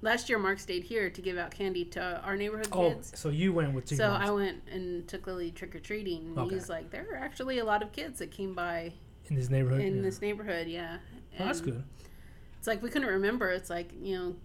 [0.02, 3.12] last year, Mark stayed here to give out candy to our neighborhood Oh, kids.
[3.16, 3.96] so you went with two.
[3.96, 6.28] So moms I went and took Lily trick or treating.
[6.28, 6.56] and Okay.
[6.56, 8.94] He's like, there are actually a lot of kids that came by
[9.30, 9.82] in this neighborhood.
[9.82, 10.02] in yeah.
[10.02, 10.68] this neighborhood.
[10.68, 10.98] Yeah,
[11.40, 11.84] Oh, that's good.
[12.58, 13.50] It's like we couldn't remember.
[13.52, 14.36] It's like you know,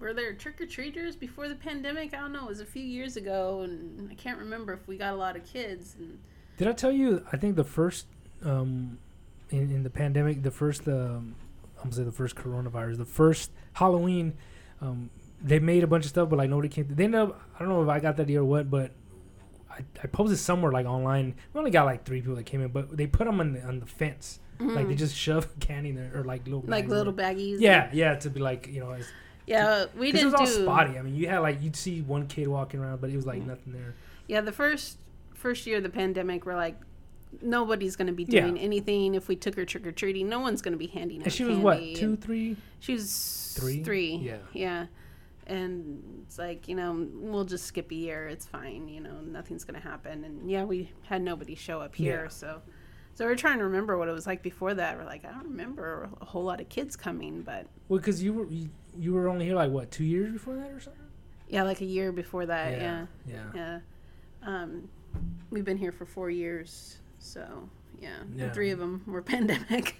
[0.00, 2.14] were there trick or treaters before the pandemic?
[2.14, 2.44] I don't know.
[2.44, 5.36] It was a few years ago, and I can't remember if we got a lot
[5.36, 5.96] of kids.
[5.98, 6.18] And
[6.58, 7.24] Did I tell you?
[7.32, 8.06] I think the first,
[8.44, 8.98] um,
[9.50, 11.34] in, in the pandemic, the first, um,
[11.78, 14.34] I'm gonna say the first coronavirus, the first Halloween,
[14.80, 15.10] um,
[15.42, 16.86] they made a bunch of stuff, but like nobody came.
[16.88, 17.40] They ended up.
[17.56, 18.92] I don't know if I got that idea or what, but
[19.78, 21.34] I, I posted somewhere like online.
[21.52, 23.62] We only got like three people that came in, but they put them on the
[23.64, 24.38] on the fence.
[24.60, 24.98] Like they Mhm.
[24.98, 27.56] just shove candy in there or like little like little baggies.
[27.60, 29.08] Yeah, yeah, to be like you know, it's,
[29.46, 29.86] yeah.
[29.96, 30.62] We didn't It was all do.
[30.64, 30.98] spotty.
[30.98, 33.42] I mean, you had like you'd see one kid walking around, but it was like
[33.42, 33.46] Mm.
[33.48, 33.94] nothing there.
[34.28, 34.98] Yeah, the first
[35.34, 36.76] first year of the pandemic, we're like,
[37.40, 38.42] nobody's going to be Yeah.
[38.42, 39.14] doing anything.
[39.14, 41.24] If we took her trick or treating, no one's going to be handing out.
[41.24, 42.56] And she was what two, three?
[42.80, 43.82] She was Three?
[43.82, 44.14] Three.
[44.16, 44.36] Yeah.
[44.52, 44.86] Yeah.
[45.46, 48.28] And it's like, you know, we'll just skip a year.
[48.28, 48.88] It's fine.
[48.88, 50.24] You know, nothing's going to happen.
[50.24, 52.22] And yeah, we had nobody show up here.
[52.24, 52.28] Yeah.
[52.28, 52.62] So,
[53.14, 54.96] so we're trying to remember what it was like before that.
[54.96, 58.32] We're like, I don't remember a whole lot of kids coming, but Well, because you
[58.32, 61.02] were you, you were only here like what two years before that or something.
[61.48, 62.72] yeah, like a year before that.
[62.72, 63.06] Yeah.
[63.26, 63.44] yeah.
[63.54, 63.78] Yeah.
[64.44, 64.88] Um,
[65.50, 66.98] we've been here for four years.
[67.18, 67.68] So,
[68.00, 68.16] yeah.
[68.34, 68.50] Yeah.
[68.52, 69.96] Three of them were pandemic.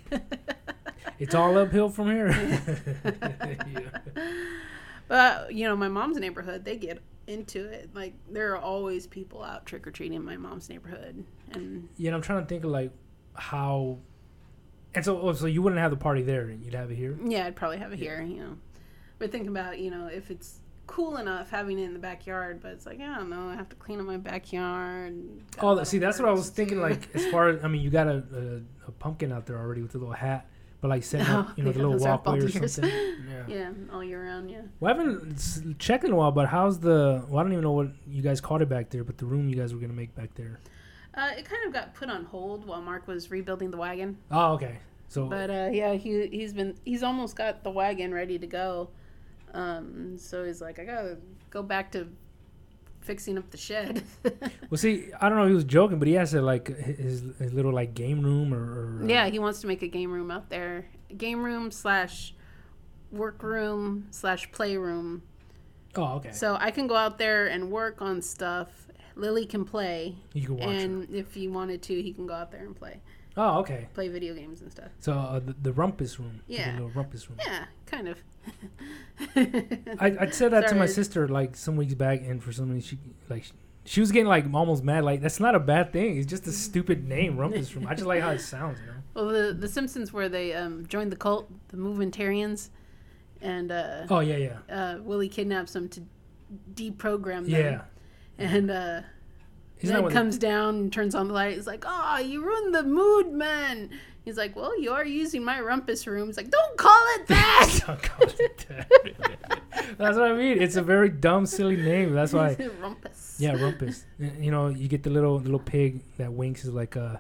[1.19, 2.29] It's all uphill from here.
[3.05, 3.99] yeah.
[5.09, 7.91] But you know, my mom's neighborhood, they get into it.
[7.95, 12.09] Like there are always people out trick or treating in my mom's neighborhood, and yeah,
[12.09, 12.91] and I'm trying to think of like
[13.35, 13.99] how.
[14.95, 17.19] And so, oh, so you wouldn't have the party there; and you'd have it here.
[17.25, 18.17] yeah, I'd probably have it Yeah.
[18.17, 18.23] here.
[18.23, 18.57] You know,
[19.19, 22.73] we're thinking about you know if it's cool enough having it in the backyard, but
[22.73, 25.15] it's like I don't know, I have to clean up my backyard.
[25.61, 26.81] Oh, that- see, that's what I was thinking.
[26.81, 28.23] Like, as far as I mean, you got a,
[28.85, 30.47] a, a pumpkin out there already with a little hat,
[30.83, 32.91] but like setting up, Oh, you know, the little those walkway or bulb something.
[33.49, 33.55] Yeah.
[33.57, 34.51] yeah, all year round.
[34.51, 34.61] Yeah.
[34.79, 37.25] Well, I haven't checked in a while, but how's the?
[37.29, 39.49] Well, I don't even know what you guys called it back there, but the room
[39.49, 40.61] you guys were gonna make back there.
[41.15, 44.19] Uh, it kind of got put on hold while Mark was rebuilding the wagon.
[44.31, 44.79] Oh, okay.
[45.09, 48.91] So But uh, yeah, he he's been he's almost got the wagon ready to go.
[49.55, 51.19] Um, so he's like, I gotta
[51.51, 52.09] go back to
[53.03, 54.03] fixing up the shed.
[54.71, 55.47] Well, see, I don't know.
[55.47, 59.03] He was joking, but he has a, like his, his little like game room or,
[59.03, 60.87] or yeah, he wants to make a game room out there.
[61.15, 62.35] Game room slash
[63.11, 65.23] work room slash playroom.
[65.95, 66.33] Oh, okay.
[66.33, 68.69] So I can go out there and work on stuff.
[69.15, 70.69] Lily can play, you can watch.
[70.69, 70.83] it.
[70.85, 73.03] and if he wanted to, he can go out there and play,
[73.37, 73.89] Oh, okay.
[73.95, 74.91] play video games and stuff.
[74.99, 76.41] So uh, the, the rumpus room.
[76.47, 76.67] Yeah.
[76.67, 77.39] The little rumpus room.
[77.45, 78.19] Yeah, kind of.
[79.37, 82.81] I I said that to my sister like some weeks back, and for some reason
[82.81, 83.45] she like
[83.85, 85.05] she was getting like almost mad.
[85.05, 86.19] Like that's not a bad thing.
[86.19, 87.87] It's just a stupid name, rumpus room.
[87.87, 88.79] I just like how it sounds.
[88.81, 88.93] You know.
[89.15, 92.71] Well, the the Simpsons where they um, joined the cult, the Movementarians,
[93.41, 96.03] and uh, Oh yeah, yeah, uh, Willie kidnaps them to
[96.75, 97.49] deprogram them.
[97.49, 97.81] yeah.
[98.39, 99.03] And uh,
[99.91, 100.13] Ned what?
[100.13, 101.57] comes down and turns on the light.
[101.57, 103.91] He's like, "Oh, you ruined the mood, man."
[104.25, 107.81] He's like, "Well, you are using my rumpus room." He's like, "Don't call it that."
[107.87, 109.61] Don't call it that.
[109.99, 110.63] That's what I mean.
[110.63, 112.13] It's a very dumb, silly name.
[112.15, 112.55] That's why.
[112.81, 113.37] rumpus.
[113.39, 114.05] Yeah, rumpus.
[114.19, 117.17] You know, you get the little little pig that winks is like uh,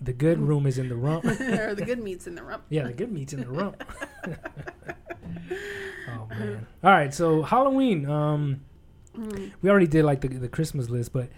[0.00, 1.24] the good room is in the rump.
[1.24, 2.62] or the good meat's in the rump.
[2.68, 3.82] Yeah, the good meat's in the rump.
[6.08, 6.66] oh man.
[6.84, 8.08] All right, so Halloween.
[8.08, 8.60] Um,
[9.16, 9.52] Mm.
[9.62, 11.30] we already did like the the Christmas list, but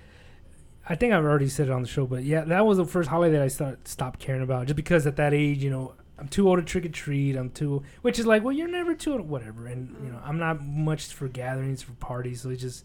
[0.88, 2.06] I think I've already said it on the show.
[2.06, 5.06] But yeah, that was the first holiday that I start stopped caring about, just because
[5.06, 7.36] at that age, you know, I'm too old to trick or treat.
[7.36, 9.66] I'm too, which is like, well, you're never too old, whatever.
[9.66, 12.84] And you know, I'm not much for gatherings for parties, so it just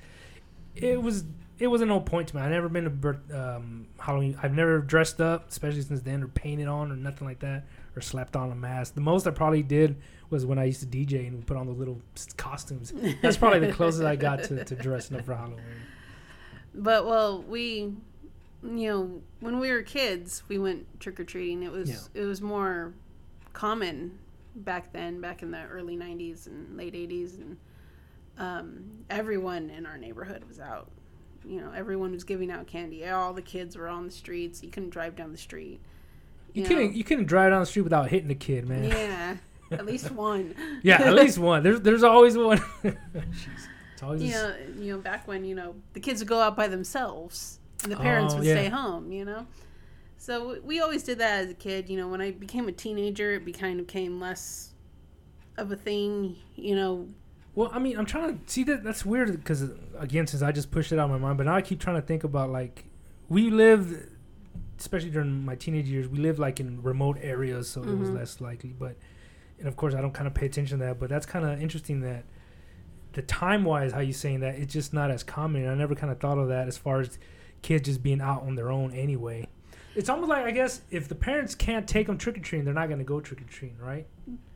[0.75, 1.23] it was
[1.59, 2.41] it wasn't no point to me.
[2.41, 4.37] I've never been to birth, um, Halloween.
[4.41, 8.01] I've never dressed up, especially since then, or painted on, or nothing like that, or
[8.01, 8.95] slapped on a mask.
[8.95, 9.95] The most I probably did
[10.29, 12.01] was when I used to DJ and put on the little
[12.37, 12.91] costumes.
[13.21, 15.61] That's probably the closest I got to, to dressing up for Halloween.
[16.75, 17.93] But well, we,
[18.63, 21.63] you know, when we were kids, we went trick or treating.
[21.63, 22.93] It was it was more
[23.53, 24.17] common
[24.55, 27.57] back then, back in the early '90s and late '80s, and
[28.37, 30.89] um, everyone in our neighborhood was out.
[31.45, 33.07] You know, everyone was giving out candy.
[33.09, 34.63] All the kids were on the streets.
[34.63, 35.79] You couldn't drive down the street.
[36.53, 36.69] You know.
[36.69, 38.85] couldn't you couldn't drive down the street without hitting a kid, man.
[38.85, 39.37] Yeah,
[39.71, 40.55] Yeah, at least one.
[40.83, 41.63] Yeah, at least one.
[41.63, 42.61] There's there's always one.
[44.03, 46.67] Always you know, you know, back when you know the kids would go out by
[46.67, 48.53] themselves and the parents Oh, would yeah.
[48.53, 49.11] stay home.
[49.11, 49.47] You know,
[50.17, 51.89] so we always did that as a kid.
[51.89, 54.73] You know, when I became a teenager, it kind of became less
[55.57, 56.35] of a thing.
[56.55, 57.07] You know,
[57.55, 58.83] Well, I mean, I'm trying to see that.
[58.83, 59.63] That's weird because
[59.97, 61.95] again, since I just pushed it out of my mind, but now I keep trying
[61.97, 62.85] to think about like
[63.29, 64.09] we lived,
[64.79, 68.15] especially during my teenage years, we lived like in remote areas, so it was Mhm.
[68.15, 68.73] less likely.
[68.77, 68.97] But
[69.59, 70.99] and of course, I don't kind of pay attention to that.
[70.99, 72.25] But that's kind of interesting that
[73.13, 75.67] the time wise, how you saying that it's just not as common.
[75.67, 77.17] I never kind of thought of that as far as
[77.61, 79.47] kids just being out on their own anyway.
[79.95, 82.73] It's almost like I guess if the parents can't take them trick or treating, they're
[82.73, 84.07] not going to go trick or treating, right?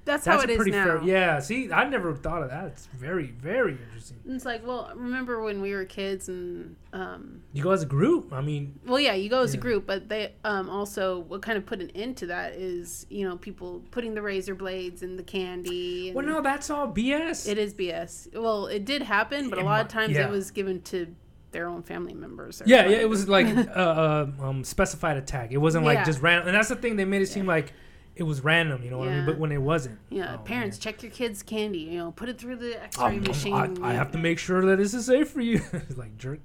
[0.08, 0.86] That's, That's how it a pretty now.
[0.86, 1.04] fair.
[1.04, 1.40] Yeah.
[1.40, 2.66] See, I never thought of that.
[2.66, 4.18] It's very, very interesting.
[4.28, 8.34] It's like, well, remember when we were kids and, um, You go as a group.
[8.34, 11.58] I mean, well, yeah, you go as a group, but they um, also what kind
[11.58, 15.18] of put an end to that is you know people putting the razor blades in
[15.18, 16.08] the candy.
[16.08, 17.48] And well, no, that's all BS.
[17.48, 18.34] It is BS.
[18.40, 20.28] Well, it did happen, but a lot of times yeah.
[20.28, 21.14] it was given to
[21.52, 22.62] their own family members.
[22.66, 25.52] yeah, yeah, it was like a uh, um, specified attack.
[25.52, 26.04] It wasn't like Yeah.
[26.06, 26.48] just random.
[26.48, 26.96] And that's the thing.
[26.96, 27.74] They made it seem like
[28.18, 28.84] it was random.
[28.84, 29.26] You know what I mean?
[29.26, 30.00] But when it wasn't.
[30.10, 30.82] Yeah, Oh, parents, man.
[30.94, 31.80] check your kids' candy.
[31.80, 33.84] You know, put it through the Um, X-ray um, machine.
[33.84, 35.62] I, I have to make sure that this is safe for you.
[35.96, 36.40] Like jerk.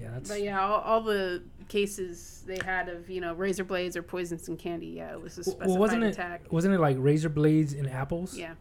[0.00, 0.28] Yeah, that's.
[0.30, 4.48] But yeah, all, all the cases they had of you know razor blades or poisons
[4.48, 4.86] in candy.
[4.86, 6.50] Yeah, it was a Well, wasn't it- attack.
[6.52, 8.36] Wasn't it like razor blades and apples?
[8.36, 8.54] Yeah.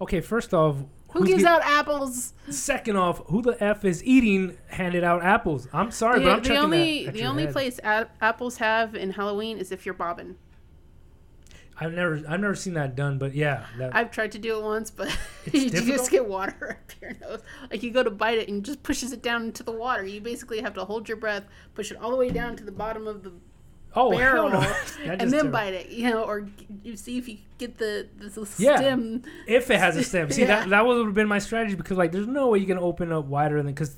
[0.00, 0.76] Okay, first off,
[1.12, 2.32] Who gives get- out apples?
[2.50, 5.68] Second off, who the f is eating handed out apples?
[5.72, 7.52] I'm sorry, the but I'm the checking only that at the only head.
[7.52, 10.36] place a- apples have in Halloween is if you're bobbing.
[11.80, 14.62] I've never I've never seen that done, but yeah, that, I've tried to do it
[14.62, 15.08] once, but
[15.52, 15.98] you difficult?
[15.98, 17.40] just get water up your nose.
[17.70, 20.04] Like you go to bite it and it just pushes it down into the water.
[20.04, 22.70] You basically have to hold your breath, push it all the way down to the
[22.72, 23.32] bottom of the
[23.96, 24.60] oh barrel, no.
[25.04, 25.50] And then terrible.
[25.50, 25.88] bite it.
[25.90, 26.46] You know, or
[26.84, 28.76] you see if you get the the, the Yeah.
[28.76, 29.22] stem.
[29.48, 30.30] if it has a stem.
[30.30, 30.46] See Yeah.
[30.60, 33.10] that that would have been my strategy because like there's no way you can open
[33.10, 33.96] up wider than because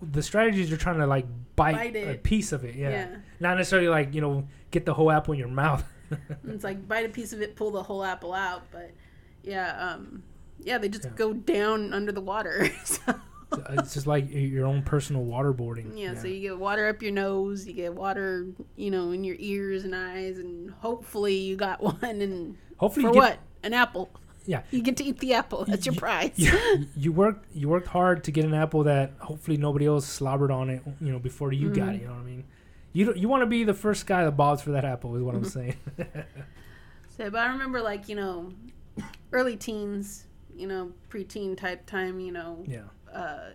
[0.00, 2.76] the strategies you're trying to like bite, Bite a piece of it.
[2.76, 2.90] Yeah.
[2.90, 3.16] Yeah.
[3.40, 5.82] not necessarily like you know get the whole apple in your mouth.
[6.48, 8.62] It's like bite a piece of it, pull the whole apple out.
[8.70, 8.90] But
[9.42, 10.22] yeah, um,
[10.60, 11.10] yeah, they just Yeah.
[11.16, 12.68] go down under the water.
[12.84, 13.00] so,
[13.52, 15.92] So it's just like your own personal waterboarding.
[15.98, 19.36] yeah, so you get water up your nose, you get water, you know, in your
[19.38, 21.96] ears and eyes, and hopefully you got one.
[22.02, 23.38] And Hopefully for you get, what?
[23.62, 24.10] An apple.
[24.46, 24.62] Yeah.
[24.70, 25.64] You get to eat the apple.
[25.64, 26.32] That's your You- prize.
[26.36, 30.50] you, you worked you worked hard to get an apple that hopefully nobody else slobbered
[30.52, 30.82] on it.
[31.00, 31.94] You know before you got Mm-hmm.
[31.94, 32.00] it.
[32.02, 32.44] You know what I mean.
[32.96, 35.22] You don't- you want to be the first guy that bobs for that apple is
[35.22, 35.48] what I'm Mm-hmm.
[35.50, 35.76] saying.
[37.16, 38.50] So, but I remember like you know,
[39.32, 42.20] early teens, you know, preteen type time.
[42.20, 42.82] You know, yeah.
[43.12, 43.50] uh,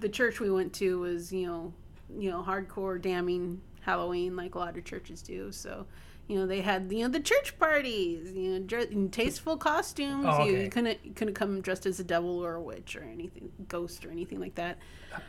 [0.00, 1.72] the church we went to was you know,
[2.18, 5.50] you know, hardcore damning Halloween like a lot of churches do.
[5.52, 5.86] So,
[6.28, 10.26] you know, they had you know the church parties, you know, dre- in tasteful costumes.
[10.28, 10.64] Oh, you, okay.
[10.64, 14.04] you couldn't you couldn't come dressed as a devil or a witch or anything, ghost
[14.04, 14.78] or anything like that.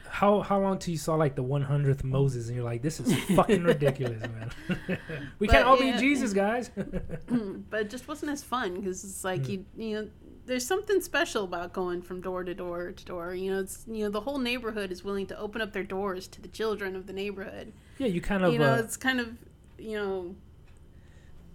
[0.10, 3.14] How how long till you saw like the 100th Moses and you're like, this is
[3.36, 4.52] fucking ridiculous, man.
[5.40, 5.94] we But, can't all yeah.
[5.94, 6.70] be Jesus, guys.
[7.70, 9.52] but it just wasn't as fun because it's like Hmm.
[9.52, 10.10] you you know
[10.46, 14.04] there's something special about going from door to door to door you know it's you
[14.04, 17.06] know the whole neighborhood is willing to open up their doors to the children of
[17.06, 18.52] the neighborhood yeah, you kind of.
[18.52, 19.30] you know uh, it's kind of
[19.78, 20.36] you know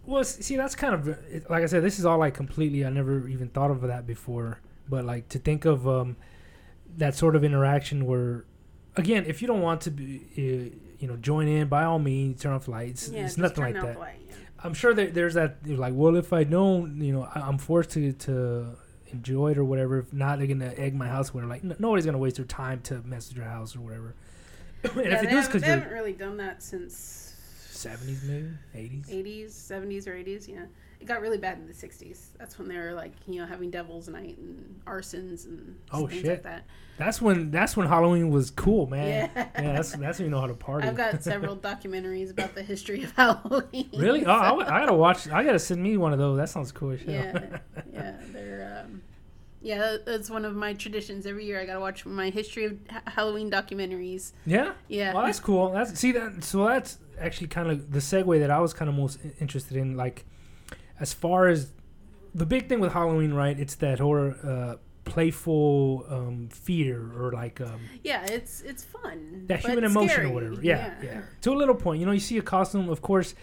[0.06, 1.06] well, see, that's kind of
[1.50, 1.82] like I said.
[1.82, 2.84] This is all like completely.
[2.84, 4.60] I never even thought of that before.
[4.88, 6.16] But like to think of um,
[6.96, 8.44] that sort of interaction where,
[8.96, 12.42] again, if you don't want to be, uh, you know, join in by all means,
[12.42, 13.08] turn off lights.
[13.08, 13.98] Yeah, it's nothing like that.
[13.98, 14.34] light, yeah.
[14.62, 17.58] I'm sure that there's that you're like, well, if I don't, you know, I, I'm
[17.58, 18.76] forced to to
[19.06, 19.98] enjoy it or whatever.
[19.98, 21.32] If not, they're gonna egg my house.
[21.32, 24.14] Where like n- nobody's gonna waste their time to mess with your house or whatever.
[24.84, 27.33] and Yeah, if they, it does, haven't, they haven't really done that since
[27.74, 29.08] 70s maybe 80s.
[29.10, 30.48] 80s, 70s, or 80s.
[30.48, 30.64] Yeah,
[31.00, 32.28] it got really bad in the 60s.
[32.38, 36.20] That's when they were like, you know, having Devil's Night and arsons and Oh, things
[36.22, 36.30] shit.
[36.30, 36.64] like that.
[36.96, 39.30] That's when that's when Halloween was cool, man.
[39.34, 39.48] Yeah.
[39.60, 40.86] Yeah, that's that's when you know how to party.
[40.86, 43.90] I've got several documentaries about the history of Halloween.
[43.96, 44.24] really?
[44.24, 45.28] Oh, I, I gotta watch.
[45.28, 46.36] I gotta send me one of those.
[46.36, 47.12] That sounds cool as hell.
[47.12, 47.58] yeah,
[47.92, 48.84] yeah, they're.
[48.84, 49.02] Um,
[49.62, 51.24] yeah, that's one of my traditions.
[51.26, 54.32] Every year, I gotta watch my history of ha- Halloween documentaries.
[54.44, 54.72] yeah.
[54.88, 55.70] Yeah, Well, that's cool.
[55.72, 56.44] That's see that.
[56.44, 59.96] So that's actually kind of the segue that I was kind of most interested in.
[59.96, 60.24] Like,
[61.00, 61.72] as far as
[62.34, 63.58] the big thing with Halloween, right?
[63.58, 69.44] It's that horror, uh, playful um, fear or like um, yeah, it's it's fun.
[69.48, 70.26] that human emotion scary.
[70.28, 70.54] or whatever.
[70.62, 73.34] Yeah, yeah, To a little point, you know, you see a costume, of course.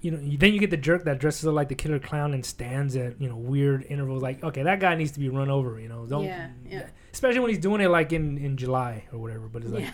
[0.00, 2.32] You know, you- then you get the jerk that dresses up like the killer clown
[2.32, 4.22] and stands at you know weird intervals.
[4.22, 5.78] Like, okay, that guy needs to be run over.
[5.78, 6.24] You know, don't.
[6.24, 6.86] Yeah, yeah.
[7.12, 9.48] Especially when he's doing it like in in July or whatever.
[9.48, 9.90] But it's like, Yeah.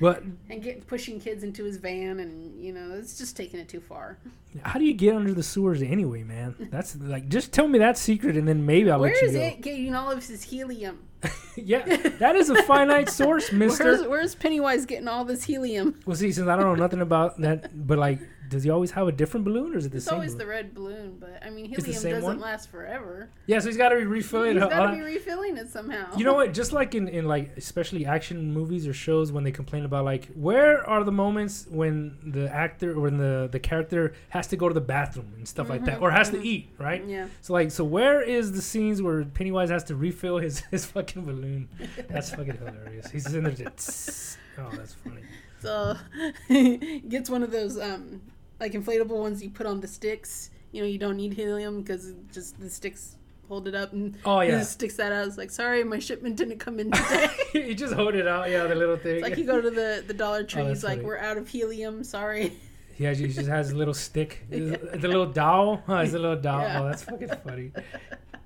[0.00, 3.68] But and get pushing kids into his van, and you know, it's just taking it
[3.68, 4.18] too far.
[4.62, 6.54] How do you get under the sewers anyway, man?
[6.70, 9.34] That's like just tell me that secret and then maybe I'll Where let you is
[9.34, 9.40] go.
[9.40, 11.00] it getting all of his helium?
[11.56, 11.84] yeah,
[12.18, 14.08] that is a finite source, Where's, Mister.
[14.08, 16.00] where's Pennywise getting all this helium?
[16.06, 18.20] Well, see, since I don't know nothing about that, but like,
[18.50, 20.14] does he always have a different balloon or is it the It's same?
[20.16, 20.38] always balloon?
[20.38, 22.40] the red balloon, but I mean, It's the helium same doesn't one?
[22.40, 23.30] last forever.
[23.46, 24.56] yeah, so he's got to be refilling.
[24.58, 26.14] He's got to be refilling it somehow.
[26.16, 26.52] you know what?
[26.52, 30.26] Just like in, in like especially action movies or shows when they complain about like
[30.34, 34.68] where are the moments when the actor or when the the character has to go
[34.68, 36.44] to the bathroom and stuff like that Mhm, or has to mhm.
[36.44, 37.04] eat, right?
[37.06, 37.28] Yeah.
[37.40, 41.24] So like, so where is the scenes where Pennywise has to refill his his fucking
[41.24, 41.68] balloon?
[42.08, 43.10] That's fucking hilarious.
[43.10, 43.52] He's in there.
[43.52, 45.22] Just, oh, that's funny.
[45.60, 45.94] So
[46.48, 48.22] he gets one of those um
[48.60, 50.50] like inflatable ones you put on the sticks.
[50.72, 53.16] You know, you don't need helium because just the sticks
[53.48, 55.26] hold it up and Oh yeah, just sticks that out.
[55.26, 57.30] It's like, sorry, my shipment didn't come in today.
[57.54, 58.48] you just hold it out.
[58.48, 59.16] Yeah, the little thing.
[59.16, 60.62] it's like you go to the the Dollar Tree.
[60.62, 61.06] Oh, he's like, funny.
[61.06, 62.04] we're out of helium.
[62.04, 62.52] Sorry.
[62.98, 64.44] Yeah, he just has a little stick.
[64.50, 64.76] Yeah.
[64.76, 65.82] The little dowel.
[65.86, 66.60] Huh, it's a little dowel.
[66.60, 66.82] Yeah.
[66.82, 67.72] Oh, that's fucking funny.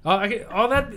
[0.04, 0.92] Oh, get, all that.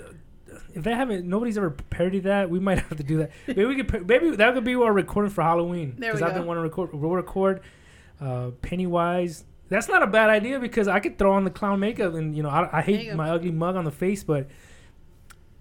[0.76, 2.52] If they haven't, nobody's ever parodied that.
[2.52, 3.32] We might have to do that.
[3.48, 4.08] Maybe we could.
[4.08, 5.96] Maybe that could be our recording for Halloween.
[5.98, 6.94] There we I've been wanting to record.
[6.94, 7.62] We'll record
[8.22, 9.44] uh, Pennywise.
[9.70, 12.42] That's not a bad idea because I could throw on the clown makeup and you
[12.44, 13.16] know I, I hate go.
[13.16, 14.48] my ugly mug on the face, but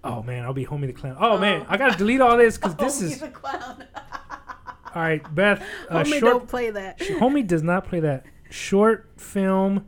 [0.04, 1.16] oh man, I'll be homie the clown.
[1.20, 1.38] Oh, Oh.
[1.38, 3.84] man, I gotta delete all this because this is the clown.
[4.94, 5.34] all right.
[5.34, 7.02] Beth, uh, Homie, short don't play that.
[7.02, 8.24] Sh- Homie does not play that.
[8.50, 9.86] Short film.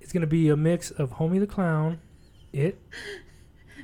[0.00, 2.00] It's to be a mix of Homie the Clown,
[2.52, 2.80] It.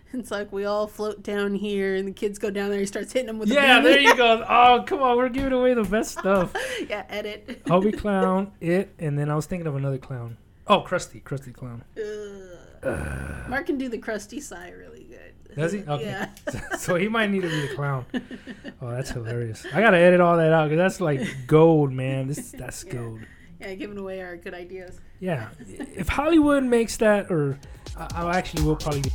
[0.15, 2.81] It's like we all float down here, and the kids go down there.
[2.81, 4.43] He starts hitting them with the Yeah, a there you go.
[4.49, 5.17] Oh, come on.
[5.19, 6.53] We're giving away the best stuff.
[6.89, 7.65] yeah, edit.
[7.65, 10.39] Homie Clown, It, and then I was thinking of another clown.
[10.67, 11.23] Oh, Krusty.
[11.23, 11.85] Krusty Clown.
[11.97, 13.49] Ugh.
[13.51, 15.57] Mark can do the Krusty sigh really good.
[15.57, 15.81] Does he?
[15.81, 16.05] Okay.
[16.05, 16.29] Yeah.
[16.77, 18.05] so he might need to be the clown.
[18.81, 19.67] Oh, that's hilarious.
[19.75, 22.29] I got to edit all that out because that's like gold, man.
[22.29, 22.93] This That's Yeah.
[22.93, 23.21] gold.
[23.61, 25.01] Yeah, giving away our good ideas.
[25.19, 25.49] Yeah.
[25.69, 27.59] If Hollywood makes that, or
[27.97, 29.11] I, I actually will probably.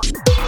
[0.00, 0.41] え!